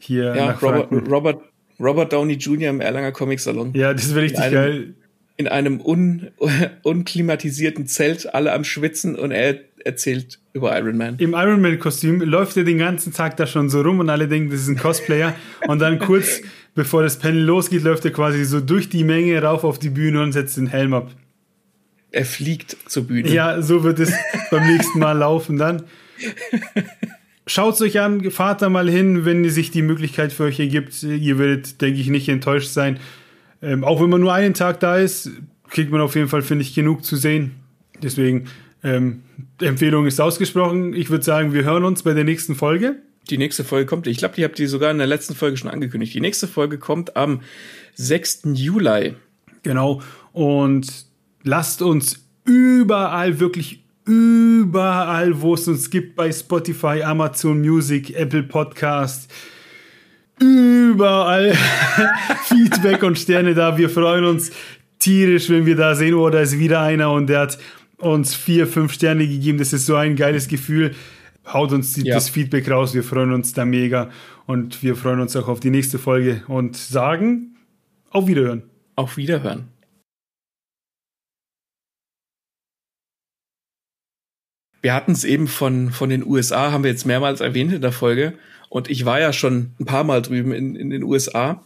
[0.07, 0.91] Hier Ja, Robert.
[1.11, 1.41] Robert,
[1.81, 2.71] Robert Downey Jr.
[2.71, 3.73] im Erlanger Comic Salon.
[3.75, 4.95] Ja, das wäre richtig In einem- geil.
[5.39, 6.29] In einem un,
[6.83, 11.17] unklimatisierten Zelt, alle am Schwitzen und er erzählt über Iron Man.
[11.19, 14.51] Im Iron Man-Kostüm läuft er den ganzen Tag da schon so rum und alle denken,
[14.51, 15.35] das ist ein Cosplayer.
[15.69, 16.41] Und dann kurz
[16.75, 20.23] bevor das Panel losgeht, läuft er quasi so durch die Menge rauf auf die Bühne
[20.23, 21.11] und setzt den Helm ab.
[22.11, 23.29] Er fliegt zur Bühne.
[23.29, 24.13] Ja, so wird es
[24.51, 25.83] beim nächsten Mal laufen dann.
[27.49, 31.01] Schaut euch an, fahrt da mal hin, wenn sich die Möglichkeit für euch ergibt.
[31.05, 32.99] Ihr werdet, denke ich, nicht enttäuscht sein.
[33.63, 35.31] Ähm, auch wenn man nur einen Tag da ist,
[35.69, 37.53] kriegt man auf jeden Fall, finde ich, genug zu sehen.
[38.03, 38.47] Deswegen,
[38.83, 39.23] ähm,
[39.61, 40.93] Empfehlung ist ausgesprochen.
[40.93, 42.97] Ich würde sagen, wir hören uns bei der nächsten Folge.
[43.31, 45.71] Die nächste Folge kommt, ich glaube, die habt ihr sogar in der letzten Folge schon
[45.71, 46.15] angekündigt.
[46.15, 47.43] Die nächste Folge kommt am
[47.95, 48.43] 6.
[48.55, 49.15] Juli.
[49.63, 50.03] Genau.
[50.33, 51.07] Und
[51.43, 59.31] lasst uns überall, wirklich überall, wo es uns gibt, bei Spotify, Amazon Music, Apple Podcast,
[60.41, 61.55] überall
[62.45, 63.77] Feedback und Sterne da.
[63.77, 64.51] Wir freuen uns
[64.99, 67.59] tierisch, wenn wir da sehen, oh, da ist wieder einer und der hat
[67.99, 69.59] uns vier, fünf Sterne gegeben.
[69.59, 70.95] Das ist so ein geiles Gefühl.
[71.47, 72.15] Haut uns die, Ja.
[72.15, 72.95] das Feedback raus.
[72.95, 74.11] Wir freuen uns da mega
[74.47, 77.57] und wir freuen uns auch auf die nächste Folge und sagen
[78.11, 78.63] auf Wiederhören.
[78.97, 79.69] Auf Wiederhören.
[84.83, 87.93] Wir hatten es eben von, von den USA, haben wir jetzt mehrmals erwähnt in der
[87.93, 88.35] Folge.
[88.69, 91.65] Und ich war ja schon ein paar Mal drüben in, in den USA.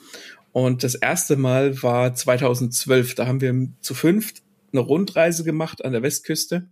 [0.53, 3.15] Und das erste Mal war 2012.
[3.15, 4.43] Da haben wir zu fünft
[4.73, 6.69] eine Rundreise gemacht an der Westküste.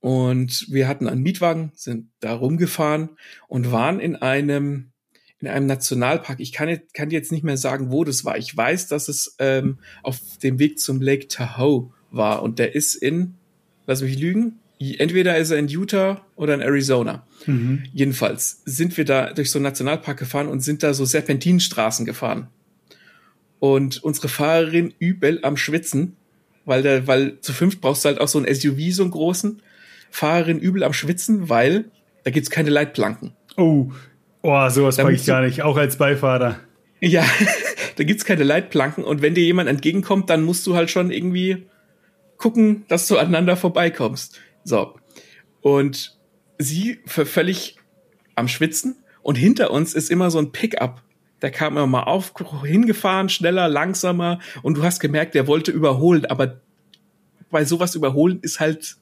[0.00, 3.10] Und wir hatten einen Mietwagen, sind da rumgefahren
[3.48, 4.92] und waren in einem,
[5.40, 6.38] in einem Nationalpark.
[6.40, 8.36] Ich kann, jetzt- kann jetzt nicht mehr sagen, wo das war.
[8.38, 12.42] Ich weiß, dass es ähm, auf dem Weg zum Lake Tahoe war.
[12.42, 13.34] Und der ist in,
[13.86, 17.26] lass mich lügen, entweder ist er in Utah oder in Arizona.
[17.92, 22.48] Jedenfalls sind wir da durch so einen Nationalpark gefahren und sind da so Serpentinstraßen gefahren.
[23.58, 26.16] Und unsere Fahrerin übel am Schwitzen,
[26.64, 29.62] weil der, weil zu fünf brauchst du halt auch so ein SUV, so einen großen.
[30.10, 31.86] Fahrerin übel am Schwitzen, weil
[32.24, 33.32] da gibt's keine Leitplanken.
[33.56, 33.90] Oh,
[34.42, 36.60] oh sowas Da mag ich gar nicht, auch als Beifahrer.
[37.00, 37.24] Ja,
[37.96, 41.66] da gibt's keine Leitplanken und wenn dir jemand entgegenkommt, dann musst du halt schon irgendwie
[42.36, 44.40] gucken, dass du aneinander vorbeikommst.
[44.66, 44.98] So.
[45.60, 46.18] Und
[46.58, 47.76] sie völlig
[48.34, 51.02] am Schwitzen und hinter uns ist immer so ein Pickup.
[51.42, 52.32] Der kam immer mal auf,
[52.64, 56.60] hingefahren, schneller, langsamer und du hast gemerkt, der wollte überholen, aber
[57.50, 58.96] bei sowas überholen ist halt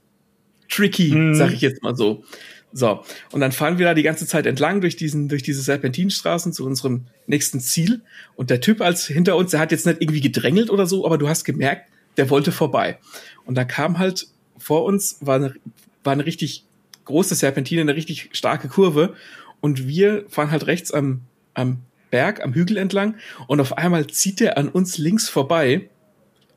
[0.69, 1.35] tricky, Mhm.
[1.35, 2.25] sag ich jetzt mal so.
[2.73, 6.53] So, und dann fahren wir da die ganze Zeit entlang durch diesen, durch diese Serpentinstraßen
[6.53, 8.03] zu unserem nächsten Ziel.
[8.35, 11.17] Und der Typ als hinter uns, der hat jetzt nicht irgendwie gedrängelt oder so, aber
[11.17, 12.99] du hast gemerkt, der wollte vorbei.
[13.45, 14.27] Und da kam halt
[14.59, 15.55] vor uns, war eine,
[16.03, 16.65] war eine richtig
[17.05, 19.15] große Serpentine, eine richtig starke Kurve.
[19.61, 21.23] Und wir fahren halt rechts am,
[21.55, 21.79] am
[22.11, 23.17] Berg, am Hügel entlang.
[23.47, 25.89] Und auf einmal zieht er an uns links vorbei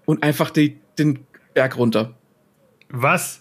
[0.06, 1.20] und einfach die, den
[1.54, 2.16] Berg runter.
[2.90, 3.40] Was?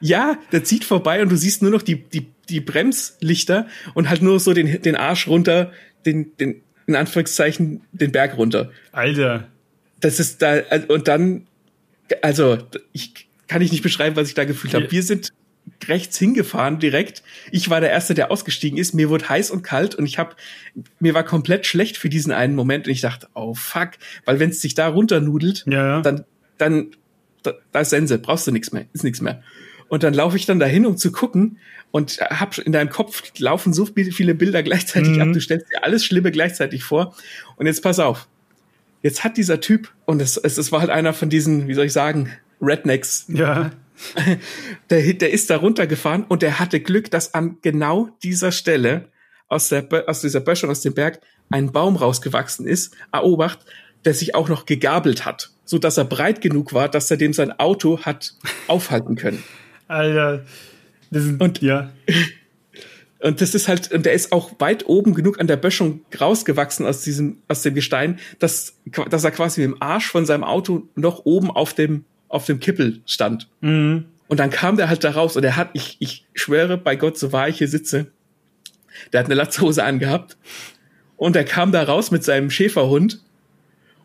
[0.00, 4.20] Ja, der zieht vorbei und du siehst nur noch die, die, die Bremslichter und halt
[4.20, 5.72] nur so den, den Arsch runter,
[6.04, 8.72] den, den, in Anführungszeichen, den Berg runter.
[8.90, 9.46] Alter.
[10.00, 11.46] Das ist da, und dann,
[12.20, 12.58] also,
[12.92, 14.90] ich kann ich nicht beschreiben, was ich da gefühlt habe.
[14.90, 15.32] Wir sind
[15.86, 17.22] rechts hingefahren direkt.
[17.52, 18.94] Ich war der Erste, der ausgestiegen ist.
[18.94, 20.34] Mir wurde heiß und kalt und ich habe,
[20.98, 23.90] mir war komplett schlecht für diesen einen Moment und ich dachte, oh fuck,
[24.24, 26.00] weil wenn es sich da runternudelt, Ja, ja.
[26.00, 26.24] dann,
[26.58, 26.88] dann,
[27.42, 29.42] da, da ist Sense, brauchst du nichts mehr, ist nichts mehr.
[29.88, 31.58] Und dann laufe ich dann dahin, um zu gucken
[31.90, 35.20] und hab in deinem Kopf laufen so viele Bilder gleichzeitig Mhm.
[35.20, 37.14] ab, du stellst dir alles Schlimme gleichzeitig vor.
[37.56, 38.26] Und jetzt pass auf.
[39.02, 41.86] Jetzt hat dieser Typ, und es, es, es war halt einer von diesen, wie soll
[41.86, 42.30] ich sagen,
[42.62, 43.70] Rednecks, ja.
[44.90, 49.08] der, der ist da runtergefahren und der hatte Glück, dass an genau dieser Stelle
[49.48, 53.60] aus, der, aus dieser Böschung, aus dem Berg, ein Baum rausgewachsen ist, Aobacht,
[54.04, 57.32] der sich auch noch gegabelt hat, so dass er breit genug war, dass er dem
[57.32, 58.34] sein Auto hat
[58.66, 59.42] aufhalten können.
[59.88, 60.44] Alter.
[61.10, 61.90] Das sind, Und- ja.
[63.20, 66.84] Und das ist halt, und der ist auch weit oben genug an der Böschung rausgewachsen
[66.84, 68.74] aus diesem, aus dem Gestein, dass,
[69.10, 72.60] dass er quasi mit dem Arsch von seinem Auto noch oben auf dem, auf dem
[72.60, 73.48] Kippel stand.
[73.60, 74.06] Mhm.
[74.28, 77.18] Und dann kam der halt da raus und er hat, ich, ich schwöre bei Gott,
[77.18, 78.06] so wahr ich hier sitze,
[79.12, 80.38] der hat eine Latzhose angehabt
[81.16, 83.22] und er kam da raus mit seinem Schäferhund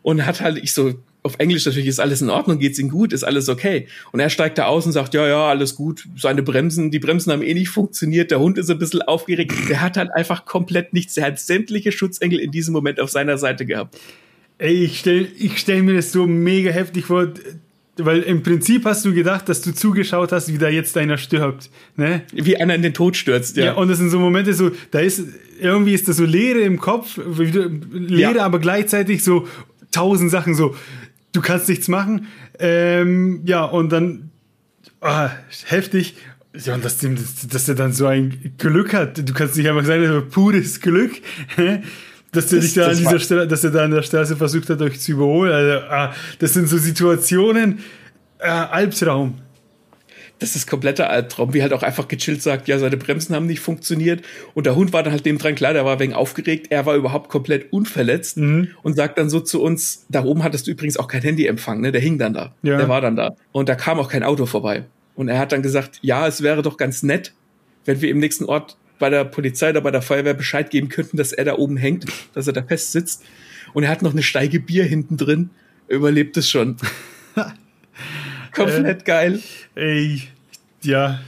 [0.02, 3.12] und hat halt, ich so, auf Englisch natürlich ist alles in Ordnung, geht's ihm gut,
[3.12, 3.88] ist alles okay.
[4.12, 7.32] Und er steigt da aus und sagt, ja, ja, alles gut, seine Bremsen, die Bremsen
[7.32, 9.52] haben eh nicht funktioniert, der Hund ist ein bisschen aufgeregt.
[9.68, 13.38] Der hat halt einfach komplett nichts, der hat sämtliche Schutzengel in diesem Moment auf seiner
[13.38, 13.98] Seite gehabt.
[14.58, 17.28] Ey, ich stell, ich stell mir das so mega heftig vor.
[17.98, 21.70] Weil im Prinzip hast du gedacht, dass du zugeschaut hast, wie da jetzt einer stirbt.
[21.96, 22.22] Ne?
[22.32, 23.66] Wie einer in den Tod stürzt, ja.
[23.66, 25.22] Ja, und das sind so Momente so, da ist,
[25.60, 27.18] irgendwie ist da so Leere im Kopf,
[27.92, 28.44] Leere, Ja.
[28.44, 29.46] aber gleichzeitig so
[29.90, 30.74] tausend Sachen so,
[31.32, 32.26] du kannst nichts machen.
[32.58, 34.30] Ähm, ja, und dann,
[35.00, 35.30] ah,
[35.66, 36.16] heftig.
[36.64, 36.98] Ja, und dass,
[37.50, 39.28] dass er dann so ein Glück hat.
[39.28, 41.12] Du kannst nicht einfach sagen, das war pures Glück.
[42.32, 44.68] Dass er Das- dich da an dieser Stelle, dass er da an der Straße versucht
[44.70, 45.52] hat, euch zu überholen.
[45.52, 47.78] Also, ah, das sind so Situationen,
[48.38, 49.38] äh, Albtraum.
[50.40, 53.58] Das ist kompletter Albtraum, wie halt auch einfach gechillt sagt, ja, seine Bremsen haben nicht
[53.58, 54.22] funktioniert.
[54.54, 56.94] Und der Hund war dann halt neben dran, klar, der war wegen aufgeregt, er war
[56.94, 58.68] überhaupt komplett unverletzt Mhm.
[58.82, 61.90] und sagt dann so zu uns, da oben hattest du übrigens auch kein Handyempfang, ne?
[61.90, 62.54] Der hing dann da.
[62.62, 62.76] Ja.
[62.76, 63.34] Der war dann da.
[63.50, 64.84] Und da kam auch kein Auto vorbei.
[65.16, 67.32] Und er hat dann gesagt, ja, es wäre doch ganz nett,
[67.84, 71.16] wenn wir im nächsten Ort bei der Polizei oder bei der Feuerwehr Bescheid geben könnten,
[71.16, 73.24] dass er da oben hängt, dass er da fest sitzt.
[73.74, 75.50] Und er hat noch eine Steige Bier hinten drin.
[75.88, 76.76] Er überlebt es schon.
[78.52, 79.40] Komplett geil.
[79.74, 80.22] Ey,
[80.82, 81.20] ja,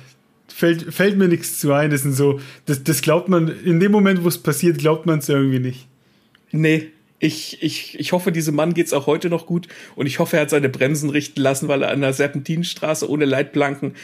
[0.48, 1.90] fällt, fällt mir nichts zu ein.
[1.90, 5.18] Das sind so, das, das glaubt man, in dem Moment, wo es passiert, glaubt man
[5.20, 5.88] es irgendwie nicht.
[6.52, 6.90] Nee,
[7.20, 10.42] ich, ich, ich hoffe, diesem Mann geht's auch heute noch gut und ich hoffe, er
[10.42, 13.94] hat seine Bremsen richten lassen, weil er an der Serpentinenstraße ohne Leitplanken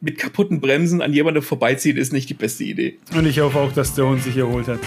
[0.00, 2.98] mit kaputten Bremsen an jemandem vorbeizieht, ist nicht die beste Idee.
[3.16, 4.80] Und ich hoffe auch, dass der Hund sich erholt hat.